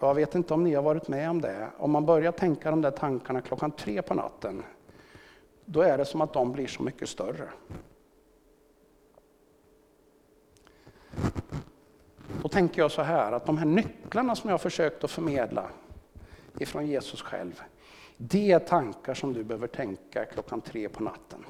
Jag 0.00 0.14
vet 0.14 0.34
inte 0.34 0.54
om 0.54 0.64
ni 0.64 0.74
har 0.74 0.82
varit 0.82 1.08
med 1.08 1.30
om 1.30 1.40
det. 1.40 1.70
Om 1.78 1.90
man 1.90 2.06
börjar 2.06 2.32
tänka 2.32 2.70
de 2.70 2.80
där 2.80 2.90
tankarna 2.90 3.40
klockan 3.40 3.70
tre 3.70 4.02
på 4.02 4.14
natten, 4.14 4.62
då 5.64 5.80
är 5.80 5.98
det 5.98 6.04
som 6.04 6.20
att 6.20 6.32
de 6.32 6.52
blir 6.52 6.66
så 6.66 6.82
mycket 6.82 7.08
större. 7.08 7.48
Då 12.42 12.48
tänker 12.48 12.82
jag 12.82 12.90
så 12.90 13.02
här 13.02 13.32
att 13.32 13.46
de 13.46 13.58
här 13.58 13.66
nycklarna 13.66 14.36
som 14.36 14.50
jag 14.50 14.60
försökt 14.60 15.04
att 15.04 15.10
förmedla 15.10 15.70
ifrån 16.58 16.86
Jesus 16.86 17.22
själv, 17.22 17.62
det 18.16 18.52
är 18.52 18.58
tankar 18.58 19.14
som 19.14 19.32
du 19.32 19.44
behöver 19.44 19.66
tänka 19.66 20.24
klockan 20.24 20.60
tre 20.60 20.88
på 20.88 21.02
natten. 21.02 21.44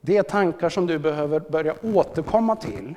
Det 0.00 0.16
är 0.16 0.22
tankar 0.22 0.68
som 0.68 0.86
du 0.86 0.98
behöver 0.98 1.40
börja 1.40 1.74
återkomma 1.82 2.56
till. 2.56 2.94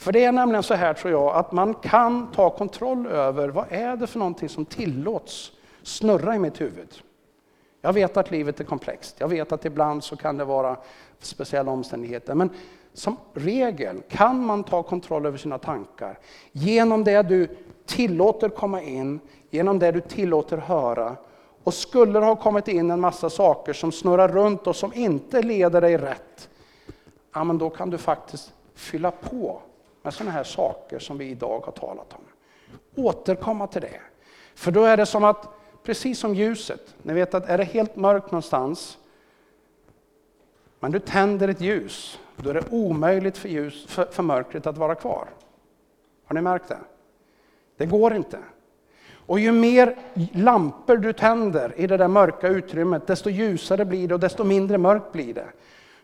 För 0.00 0.12
det 0.12 0.24
är 0.24 0.32
nämligen 0.32 0.62
så 0.62 0.74
här 0.74 0.94
tror 0.94 1.12
jag, 1.12 1.36
att 1.36 1.52
man 1.52 1.74
kan 1.74 2.32
ta 2.32 2.50
kontroll 2.50 3.06
över 3.06 3.48
vad 3.48 3.64
är 3.68 3.96
det 3.96 4.06
för 4.06 4.18
någonting 4.18 4.48
som 4.48 4.64
tillåts 4.64 5.52
snurra 5.82 6.34
i 6.34 6.38
mitt 6.38 6.60
huvud. 6.60 7.02
Jag 7.80 7.92
vet 7.92 8.16
att 8.16 8.30
livet 8.30 8.60
är 8.60 8.64
komplext, 8.64 9.16
jag 9.18 9.28
vet 9.28 9.52
att 9.52 9.64
ibland 9.64 10.04
så 10.04 10.16
kan 10.16 10.36
det 10.36 10.44
vara 10.44 10.76
speciella 11.18 11.70
omständigheter. 11.70 12.34
Men 12.34 12.50
som 12.94 13.16
regel 13.34 14.02
kan 14.08 14.44
man 14.46 14.64
ta 14.64 14.82
kontroll 14.82 15.26
över 15.26 15.38
sina 15.38 15.58
tankar 15.58 16.18
genom 16.52 17.04
det 17.04 17.22
du 17.22 17.48
tillåter 17.86 18.48
komma 18.48 18.82
in, 18.82 19.20
genom 19.50 19.78
det 19.78 19.92
du 19.92 20.00
tillåter 20.00 20.56
höra. 20.56 21.16
Och 21.64 21.74
skulle 21.74 22.20
det 22.20 22.26
ha 22.26 22.36
kommit 22.36 22.68
in 22.68 22.90
en 22.90 23.00
massa 23.00 23.30
saker 23.30 23.72
som 23.72 23.92
snurrar 23.92 24.28
runt 24.28 24.66
och 24.66 24.76
som 24.76 24.94
inte 24.94 25.42
leder 25.42 25.80
dig 25.80 25.96
rätt, 25.96 26.48
ja 27.32 27.44
men 27.44 27.58
då 27.58 27.70
kan 27.70 27.90
du 27.90 27.98
faktiskt 27.98 28.52
fylla 28.74 29.10
på 29.10 29.60
med 30.02 30.14
sådana 30.14 30.30
här 30.30 30.44
saker 30.44 30.98
som 30.98 31.18
vi 31.18 31.24
idag 31.24 31.60
har 31.64 31.72
talat 31.72 32.12
om. 32.12 32.24
Återkomma 33.04 33.66
till 33.66 33.82
det. 33.82 34.00
För 34.54 34.70
då 34.70 34.84
är 34.84 34.96
det 34.96 35.06
som 35.06 35.24
att, 35.24 35.48
precis 35.82 36.18
som 36.18 36.34
ljuset, 36.34 36.94
ni 37.02 37.14
vet 37.14 37.34
att 37.34 37.48
är 37.48 37.58
det 37.58 37.64
helt 37.64 37.96
mörkt 37.96 38.30
någonstans, 38.30 38.98
men 40.80 40.92
du 40.92 40.98
tänder 40.98 41.48
ett 41.48 41.60
ljus, 41.60 42.20
då 42.36 42.50
är 42.50 42.54
det 42.54 42.64
omöjligt 42.70 43.38
för, 43.38 43.48
ljus, 43.48 43.86
för, 43.86 44.04
för 44.04 44.22
mörkret 44.22 44.66
att 44.66 44.78
vara 44.78 44.94
kvar. 44.94 45.28
Har 46.24 46.34
ni 46.34 46.40
märkt 46.40 46.68
det? 46.68 46.78
Det 47.76 47.86
går 47.86 48.14
inte. 48.14 48.38
Och 49.26 49.40
ju 49.40 49.52
mer 49.52 49.96
lampor 50.32 50.96
du 50.96 51.12
tänder 51.12 51.72
i 51.76 51.86
det 51.86 51.96
där 51.96 52.08
mörka 52.08 52.48
utrymmet, 52.48 53.06
desto 53.06 53.30
ljusare 53.30 53.84
blir 53.84 54.08
det 54.08 54.14
och 54.14 54.20
desto 54.20 54.44
mindre 54.44 54.78
mörkt 54.78 55.12
blir 55.12 55.34
det. 55.34 55.46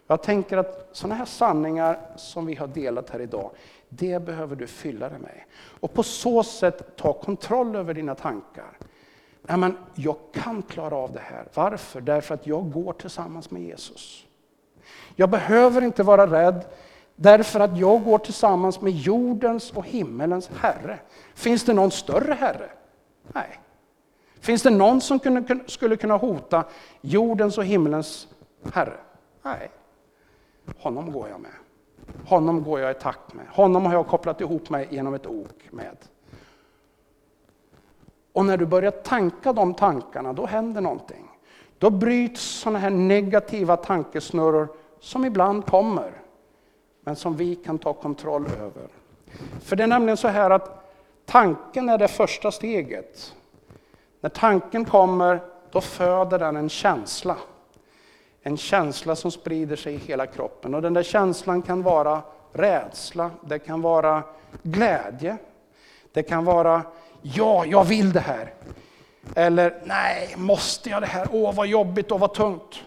Jag 0.07 0.23
tänker 0.23 0.57
att 0.57 0.89
sådana 0.93 1.15
här 1.15 1.25
sanningar 1.25 1.99
som 2.17 2.47
vi 2.47 2.55
har 2.55 2.67
delat 2.67 3.11
här 3.11 3.21
idag, 3.21 3.51
det 3.99 4.25
behöver 4.25 4.57
du 4.57 4.67
fylla 4.67 5.09
dig 5.09 5.19
med. 5.19 5.41
Och 5.81 5.95
på 5.95 6.03
så 6.03 6.43
sätt 6.43 6.97
ta 6.97 7.13
kontroll 7.13 7.77
över 7.77 7.95
dina 7.95 8.15
tankar. 8.15 8.79
Nej, 9.43 9.59
men 9.59 9.77
jag 9.95 10.17
kan 10.33 10.63
klara 10.63 10.97
av 10.97 11.13
det 11.13 11.21
här. 11.21 11.49
Varför? 11.55 12.01
Därför 12.01 12.35
att 12.35 12.47
jag 12.47 12.73
går 12.73 12.93
tillsammans 12.93 13.51
med 13.51 13.63
Jesus. 13.63 14.27
Jag 15.17 15.31
behöver 15.31 15.83
inte 15.83 16.03
vara 16.03 16.27
rädd 16.27 16.65
därför 17.17 17.61
att 17.61 17.79
jag 17.79 18.05
går 18.05 18.19
tillsammans 18.19 18.81
med 18.81 18.93
jordens 18.93 19.71
och 19.71 19.87
himmelens 19.87 20.51
Herre. 20.61 20.99
Finns 21.35 21.65
det 21.65 21.73
någon 21.73 21.91
större 21.91 22.33
Herre? 22.33 22.71
Nej. 23.23 23.61
Finns 24.41 24.63
det 24.63 24.71
någon 24.71 25.01
som 25.01 25.21
skulle 25.67 25.97
kunna 25.97 26.17
hota 26.17 26.65
jordens 27.01 27.59
och 27.59 27.65
himmelens 27.65 28.29
Herre? 28.73 28.97
Nej. 29.43 29.71
Honom 30.79 31.13
går 31.13 31.29
jag 31.29 31.41
med. 31.41 31.53
Honom 32.27 32.62
går 32.62 32.81
jag 32.81 32.90
i 32.90 32.95
takt 32.95 33.35
med. 33.35 33.47
Honom 33.49 33.87
har 33.87 33.92
jag 33.92 34.07
kopplat 34.07 34.40
ihop 34.40 34.71
mig 34.71 34.88
genom 34.90 35.14
ett 35.14 35.27
ok 35.27 35.62
med. 35.71 35.97
Och 38.33 38.45
när 38.45 38.57
du 38.57 38.66
börjar 38.66 38.90
tanka 38.90 39.53
de 39.53 39.75
tankarna, 39.75 40.33
då 40.33 40.47
händer 40.47 40.81
någonting. 40.81 41.31
Då 41.79 41.90
bryts 41.90 42.40
sådana 42.40 42.79
här 42.79 42.90
negativa 42.90 43.77
tankesnurror 43.77 44.69
som 45.01 45.25
ibland 45.25 45.66
kommer, 45.66 46.12
men 47.05 47.16
som 47.16 47.37
vi 47.37 47.55
kan 47.55 47.79
ta 47.79 47.92
kontroll 47.92 48.47
över. 48.47 48.88
För 49.61 49.77
det 49.77 49.83
är 49.83 49.87
nämligen 49.87 50.16
så 50.16 50.29
här 50.29 50.51
att 50.51 50.92
tanken 51.25 51.88
är 51.88 51.99
det 51.99 52.09
första 52.09 52.53
steget. 52.53 53.35
När 54.21 54.31
tanken 54.31 54.85
kommer, 54.85 55.40
då 55.71 55.81
föder 55.81 56.38
den 56.38 56.57
en 56.57 56.69
känsla. 56.69 57.37
En 58.47 58.57
känsla 58.57 59.17
som 59.17 59.31
sprider 59.31 59.77
sig 59.77 59.95
i 59.95 59.97
hela 59.97 60.27
kroppen. 60.27 60.75
Och 60.75 60.83
den 60.83 60.95
där 60.95 61.03
känslan 61.03 61.63
kan 61.63 61.83
vara 61.83 62.23
rädsla, 62.53 63.31
det 63.41 63.59
kan 63.59 63.83
vara 63.83 64.23
glädje, 64.63 65.37
det 66.13 66.23
kan 66.23 66.45
vara 66.45 66.83
ja, 67.23 67.65
jag 67.67 67.85
vill 67.85 68.13
det 68.13 68.21
här. 68.21 68.55
Eller 69.35 69.83
nej, 69.85 70.35
måste 70.37 70.91
jag 70.91 71.03
det 71.03 71.07
här? 71.07 71.29
Åh, 71.33 71.55
vad 71.55 71.67
jobbigt 71.67 72.13
och 72.13 72.21
vad 72.21 72.35
tungt. 72.35 72.85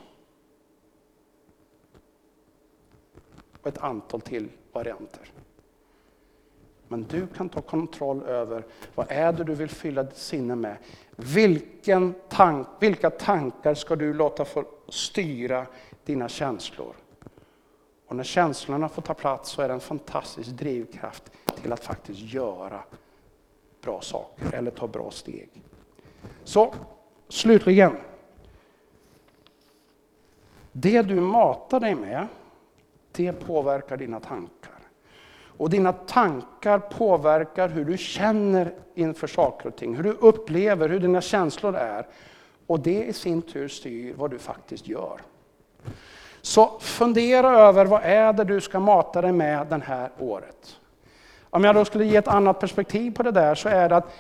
Och 3.62 3.68
ett 3.68 3.78
antal 3.78 4.22
till 4.22 4.50
varianter. 4.72 5.32
Men 6.88 7.04
du 7.04 7.28
kan 7.28 7.50
ta 7.50 7.62
kontroll 7.62 8.24
över 8.24 8.66
vad 8.96 9.06
är 9.10 9.34
det 9.34 9.44
du 9.44 9.56
vill 9.56 9.70
fylla 9.70 10.04
ditt 10.04 10.18
sinne 10.18 10.56
med. 10.56 10.78
Vilken 11.16 12.14
tank, 12.30 12.68
vilka 12.80 13.10
tankar 13.10 13.74
ska 13.74 13.96
du 13.96 14.14
låta 14.14 14.46
få 14.46 14.64
styra 14.94 15.66
dina 16.06 16.30
känslor? 16.30 16.96
Och 18.08 18.16
när 18.16 18.24
känslorna 18.24 18.90
får 18.90 19.02
ta 19.02 19.14
plats 19.14 19.50
så 19.50 19.62
är 19.62 19.68
det 19.68 19.74
en 19.74 19.80
fantastisk 19.80 20.50
drivkraft 20.50 21.32
till 21.62 21.74
att 21.74 21.84
faktiskt 21.84 22.20
göra 22.20 22.84
bra 23.82 24.02
saker 24.02 24.54
eller 24.54 24.72
ta 24.72 24.88
bra 24.88 25.12
steg. 25.12 25.50
Så 26.44 26.74
slutligen. 27.28 27.98
Det 30.72 31.02
du 31.02 31.16
matar 31.16 31.80
dig 31.80 31.96
med, 31.96 32.28
det 33.12 33.34
påverkar 33.34 33.98
dina 33.98 34.20
tankar. 34.20 34.80
Och 35.60 35.70
dina 35.70 35.94
tankar 35.94 36.80
påverkar 36.80 37.70
hur 37.70 37.86
du 37.86 37.98
känner 37.98 38.74
inför 38.96 39.28
saker 39.28 39.68
och 39.68 39.76
ting, 39.76 39.96
hur 39.96 40.04
du 40.04 40.12
upplever, 40.12 40.90
hur 40.90 41.00
dina 41.00 41.22
känslor 41.22 41.76
är. 41.76 42.08
Och 42.70 42.80
det 42.80 43.04
i 43.04 43.14
sin 43.14 43.42
tur 43.42 43.68
styr 43.68 44.14
vad 44.18 44.32
du 44.32 44.40
faktiskt 44.40 44.88
gör. 44.88 45.22
Så 46.42 46.80
fundera 46.80 47.60
över 47.60 47.86
vad 47.86 48.02
är 48.04 48.34
det 48.34 48.44
du 48.44 48.62
ska 48.62 48.80
mata 48.80 49.22
dig 49.22 49.32
med 49.32 49.68
det 49.68 49.82
här 49.86 50.12
året. 50.20 50.80
Om 51.50 51.64
jag 51.64 51.76
då 51.76 51.86
skulle 51.86 52.06
ge 52.06 52.16
ett 52.16 52.28
annat 52.28 52.60
perspektiv 52.60 53.12
på 53.12 53.24
det 53.24 53.32
där 53.32 53.56
så 53.56 53.70
är 53.70 53.90
det 53.90 53.96
att 53.96 54.14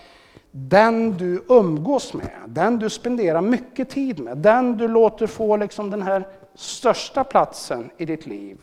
den 0.51 1.17
du 1.17 1.43
umgås 1.49 2.13
med, 2.13 2.39
den 2.47 2.79
du 2.79 2.89
spenderar 2.89 3.41
mycket 3.41 3.89
tid 3.89 4.19
med, 4.19 4.37
den 4.37 4.77
du 4.77 4.87
låter 4.87 5.27
få 5.27 5.57
liksom 5.57 5.89
den 5.89 6.01
här 6.01 6.27
största 6.55 7.23
platsen 7.23 7.91
i 7.97 8.05
ditt 8.05 8.25
liv, 8.25 8.57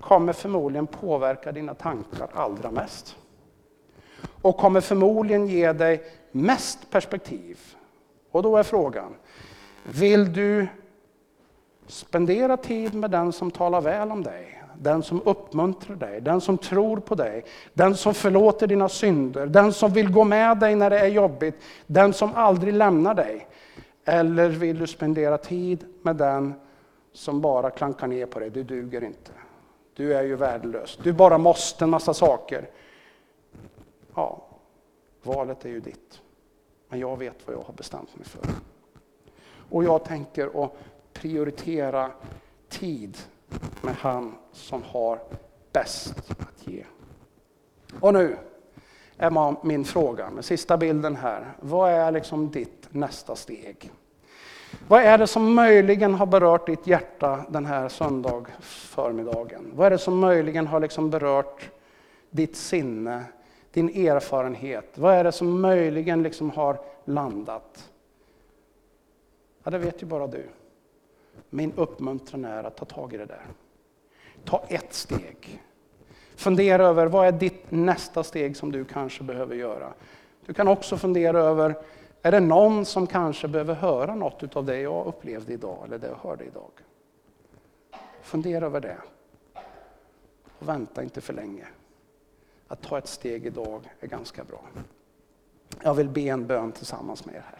kommer 0.00 0.32
förmodligen 0.32 0.86
påverka 0.86 1.52
dina 1.52 1.74
tankar 1.74 2.28
allra 2.34 2.70
mest. 2.70 3.16
Och 4.42 4.56
kommer 4.56 4.80
förmodligen 4.80 5.46
ge 5.46 5.72
dig 5.72 6.02
mest 6.32 6.90
perspektiv. 6.90 7.58
Och 8.30 8.42
då 8.42 8.56
är 8.56 8.62
frågan, 8.62 9.14
vill 9.82 10.32
du 10.32 10.66
spendera 11.86 12.56
tid 12.56 12.94
med 12.94 13.10
den 13.10 13.32
som 13.32 13.50
talar 13.50 13.80
väl 13.80 14.10
om 14.10 14.22
dig? 14.22 14.60
den 14.82 15.02
som 15.02 15.22
uppmuntrar 15.24 15.96
dig, 15.96 16.20
den 16.20 16.40
som 16.40 16.58
tror 16.58 16.96
på 16.96 17.14
dig, 17.14 17.44
den 17.72 17.96
som 17.96 18.14
förlåter 18.14 18.66
dina 18.66 18.88
synder, 18.88 19.46
den 19.46 19.72
som 19.72 19.92
vill 19.92 20.12
gå 20.12 20.24
med 20.24 20.58
dig 20.58 20.74
när 20.74 20.90
det 20.90 20.98
är 20.98 21.06
jobbigt, 21.06 21.54
den 21.86 22.12
som 22.12 22.34
aldrig 22.34 22.74
lämnar 22.74 23.14
dig. 23.14 23.46
Eller 24.04 24.48
vill 24.48 24.78
du 24.78 24.86
spendera 24.86 25.38
tid 25.38 25.84
med 26.02 26.16
den 26.16 26.54
som 27.12 27.40
bara 27.40 27.70
klankar 27.70 28.06
ner 28.06 28.26
på 28.26 28.38
dig, 28.38 28.50
du 28.50 28.62
duger 28.62 29.04
inte. 29.04 29.32
Du 29.94 30.14
är 30.14 30.22
ju 30.22 30.36
värdelös, 30.36 30.98
du 31.02 31.12
bara 31.12 31.38
måste 31.38 31.84
en 31.84 31.90
massa 31.90 32.14
saker. 32.14 32.68
Ja, 34.14 34.46
valet 35.22 35.64
är 35.64 35.68
ju 35.68 35.80
ditt. 35.80 36.20
Men 36.90 37.00
jag 37.00 37.18
vet 37.18 37.46
vad 37.46 37.56
jag 37.56 37.62
har 37.62 37.74
bestämt 37.74 38.16
mig 38.16 38.26
för. 38.26 38.42
Och 39.70 39.84
jag 39.84 40.04
tänker 40.04 40.64
att 40.64 40.72
prioritera 41.12 42.10
tid 42.68 43.18
med 43.82 43.94
han 43.94 44.34
som 44.52 44.82
har 44.82 45.18
bäst 45.72 46.14
att 46.28 46.66
ge. 46.66 46.84
Och 48.00 48.12
nu, 48.12 48.36
är 49.16 49.66
min 49.66 49.84
fråga 49.84 50.30
med 50.30 50.44
sista 50.44 50.76
bilden 50.76 51.16
här. 51.16 51.52
Vad 51.60 51.90
är 51.90 52.12
liksom 52.12 52.50
ditt 52.50 52.88
nästa 52.90 53.36
steg? 53.36 53.90
Vad 54.88 55.02
är 55.02 55.18
det 55.18 55.26
som 55.26 55.54
möjligen 55.54 56.14
har 56.14 56.26
berört 56.26 56.66
ditt 56.66 56.86
hjärta 56.86 57.44
den 57.48 57.66
här 57.66 57.88
söndag 57.88 58.46
förmiddagen? 58.60 59.72
Vad 59.74 59.86
är 59.86 59.90
det 59.90 59.98
som 59.98 60.18
möjligen 60.18 60.66
har 60.66 60.80
liksom 60.80 61.10
berört 61.10 61.70
ditt 62.30 62.56
sinne, 62.56 63.24
din 63.72 64.06
erfarenhet? 64.06 64.98
Vad 64.98 65.14
är 65.14 65.24
det 65.24 65.32
som 65.32 65.60
möjligen 65.60 66.22
liksom 66.22 66.50
har 66.50 66.80
landat? 67.04 67.90
Ja, 69.62 69.70
det 69.70 69.78
vet 69.78 70.02
ju 70.02 70.06
bara 70.06 70.26
du. 70.26 70.48
Min 71.50 71.72
uppmuntran 71.76 72.44
är 72.44 72.64
att 72.64 72.76
ta 72.76 72.84
tag 72.84 73.14
i 73.14 73.16
det 73.16 73.26
där. 73.26 73.46
Ta 74.44 74.64
ett 74.68 74.92
steg. 74.92 75.62
Fundera 76.34 76.86
över 76.86 77.06
vad 77.06 77.26
är 77.26 77.32
ditt 77.32 77.70
nästa 77.70 78.24
steg 78.24 78.56
som 78.56 78.72
du 78.72 78.84
kanske 78.84 79.24
behöver 79.24 79.54
göra. 79.54 79.92
Du 80.46 80.54
kan 80.54 80.68
också 80.68 80.96
fundera 80.96 81.40
över, 81.40 81.74
är 82.22 82.32
det 82.32 82.40
någon 82.40 82.84
som 82.84 83.06
kanske 83.06 83.48
behöver 83.48 83.74
höra 83.74 84.14
något 84.14 84.56
av 84.56 84.64
det 84.64 84.80
jag 84.80 85.06
upplevde 85.06 85.52
idag 85.52 85.78
eller 85.84 85.98
det 85.98 86.06
jag 86.06 86.28
hörde 86.28 86.44
idag? 86.44 86.70
Fundera 88.22 88.66
över 88.66 88.80
det. 88.80 88.96
Och 90.58 90.68
vänta 90.68 91.02
inte 91.02 91.20
för 91.20 91.32
länge. 91.32 91.66
Att 92.70 92.82
ta 92.82 92.98
ett 92.98 93.08
steg 93.08 93.46
idag 93.46 93.80
är 94.00 94.06
ganska 94.06 94.44
bra. 94.44 94.60
Jag 95.82 95.94
vill 95.94 96.08
be 96.08 96.20
en 96.20 96.46
bön 96.46 96.72
tillsammans 96.72 97.24
med 97.24 97.34
er 97.34 97.44
här. 97.50 97.58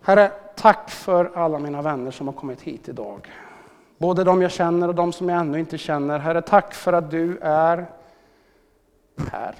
Herre, 0.00 0.32
tack 0.56 0.90
för 0.90 1.24
alla 1.34 1.58
mina 1.58 1.82
vänner 1.82 2.10
som 2.10 2.26
har 2.26 2.34
kommit 2.34 2.60
hit 2.60 2.88
idag. 2.88 3.32
Både 3.98 4.24
de 4.24 4.42
jag 4.42 4.50
känner 4.50 4.88
och 4.88 4.94
de 4.94 5.12
som 5.12 5.28
jag 5.28 5.40
ännu 5.40 5.58
inte 5.58 5.78
känner. 5.78 6.18
Herre, 6.18 6.42
tack 6.42 6.74
för 6.74 6.92
att 6.92 7.10
du 7.10 7.38
är 7.38 7.86
här. 9.30 9.54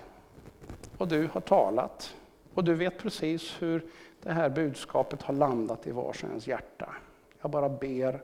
Och 0.99 1.09
du 1.09 1.29
har 1.33 1.41
talat. 1.41 2.15
Och 2.55 2.65
du 2.65 2.75
vet 2.75 2.99
precis 2.99 3.57
hur 3.59 3.85
det 4.23 4.33
här 4.33 4.49
budskapet 4.49 5.23
har 5.23 5.35
landat 5.35 5.87
i 5.87 5.91
vars 5.91 6.25
ens 6.25 6.47
hjärta. 6.47 6.89
Jag 7.41 7.51
bara 7.51 7.69
ber, 7.69 8.23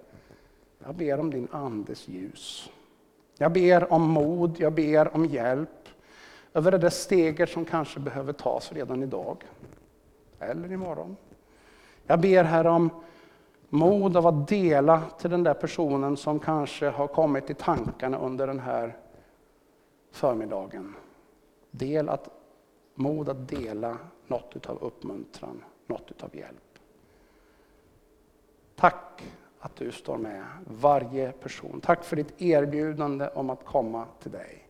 jag 0.84 0.94
ber 0.94 1.20
om 1.20 1.30
din 1.30 1.48
andes 1.50 2.08
ljus. 2.08 2.70
Jag 3.38 3.52
ber 3.52 3.92
om 3.92 4.10
mod, 4.10 4.60
jag 4.60 4.72
ber 4.72 5.14
om 5.16 5.24
hjälp 5.24 5.88
över 6.54 6.70
det 6.70 6.78
där 6.78 6.90
steget 6.90 7.50
som 7.50 7.64
kanske 7.64 8.00
behöver 8.00 8.32
tas 8.32 8.72
redan 8.72 9.02
idag. 9.02 9.44
Eller 10.38 10.72
imorgon. 10.72 11.16
Jag 12.06 12.20
ber 12.20 12.44
här 12.44 12.66
om 12.66 12.90
mod 13.68 14.16
av 14.16 14.26
att 14.26 14.48
dela 14.48 15.02
till 15.18 15.30
den 15.30 15.42
där 15.42 15.54
personen 15.54 16.16
som 16.16 16.38
kanske 16.38 16.88
har 16.88 17.06
kommit 17.06 17.50
i 17.50 17.54
tankarna 17.54 18.18
under 18.18 18.46
den 18.46 18.60
här 18.60 18.96
förmiddagen. 20.10 20.94
Del 21.70 22.08
att, 22.08 22.28
mod 22.94 23.28
att 23.28 23.48
dela 23.48 23.98
något 24.26 24.56
utav 24.56 24.78
uppmuntran, 24.78 25.64
något 25.86 26.10
utav 26.10 26.36
hjälp. 26.36 26.78
Tack 28.76 29.24
att 29.64 29.76
du 29.76 29.92
står 29.92 30.18
med 30.18 30.44
varje 30.66 31.32
person. 31.32 31.80
Tack 31.80 32.04
för 32.04 32.16
ditt 32.16 32.42
erbjudande 32.42 33.28
om 33.28 33.50
att 33.50 33.64
komma 33.64 34.06
till 34.22 34.30
dig. 34.30 34.68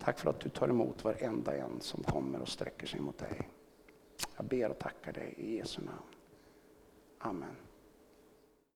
Tack 0.00 0.18
för 0.18 0.30
att 0.30 0.40
du 0.40 0.48
tar 0.48 0.68
emot 0.68 1.04
varenda 1.04 1.56
en 1.56 1.80
som 1.80 2.02
kommer 2.02 2.40
och 2.40 2.48
sträcker 2.48 2.86
sig 2.86 3.00
mot 3.00 3.18
dig. 3.18 3.48
Jag 4.36 4.46
ber 4.46 4.70
och 4.70 4.78
tackar 4.78 5.12
dig 5.12 5.34
i 5.36 5.56
Jesu 5.56 5.80
namn. 5.80 5.98
Amen. 7.18 7.67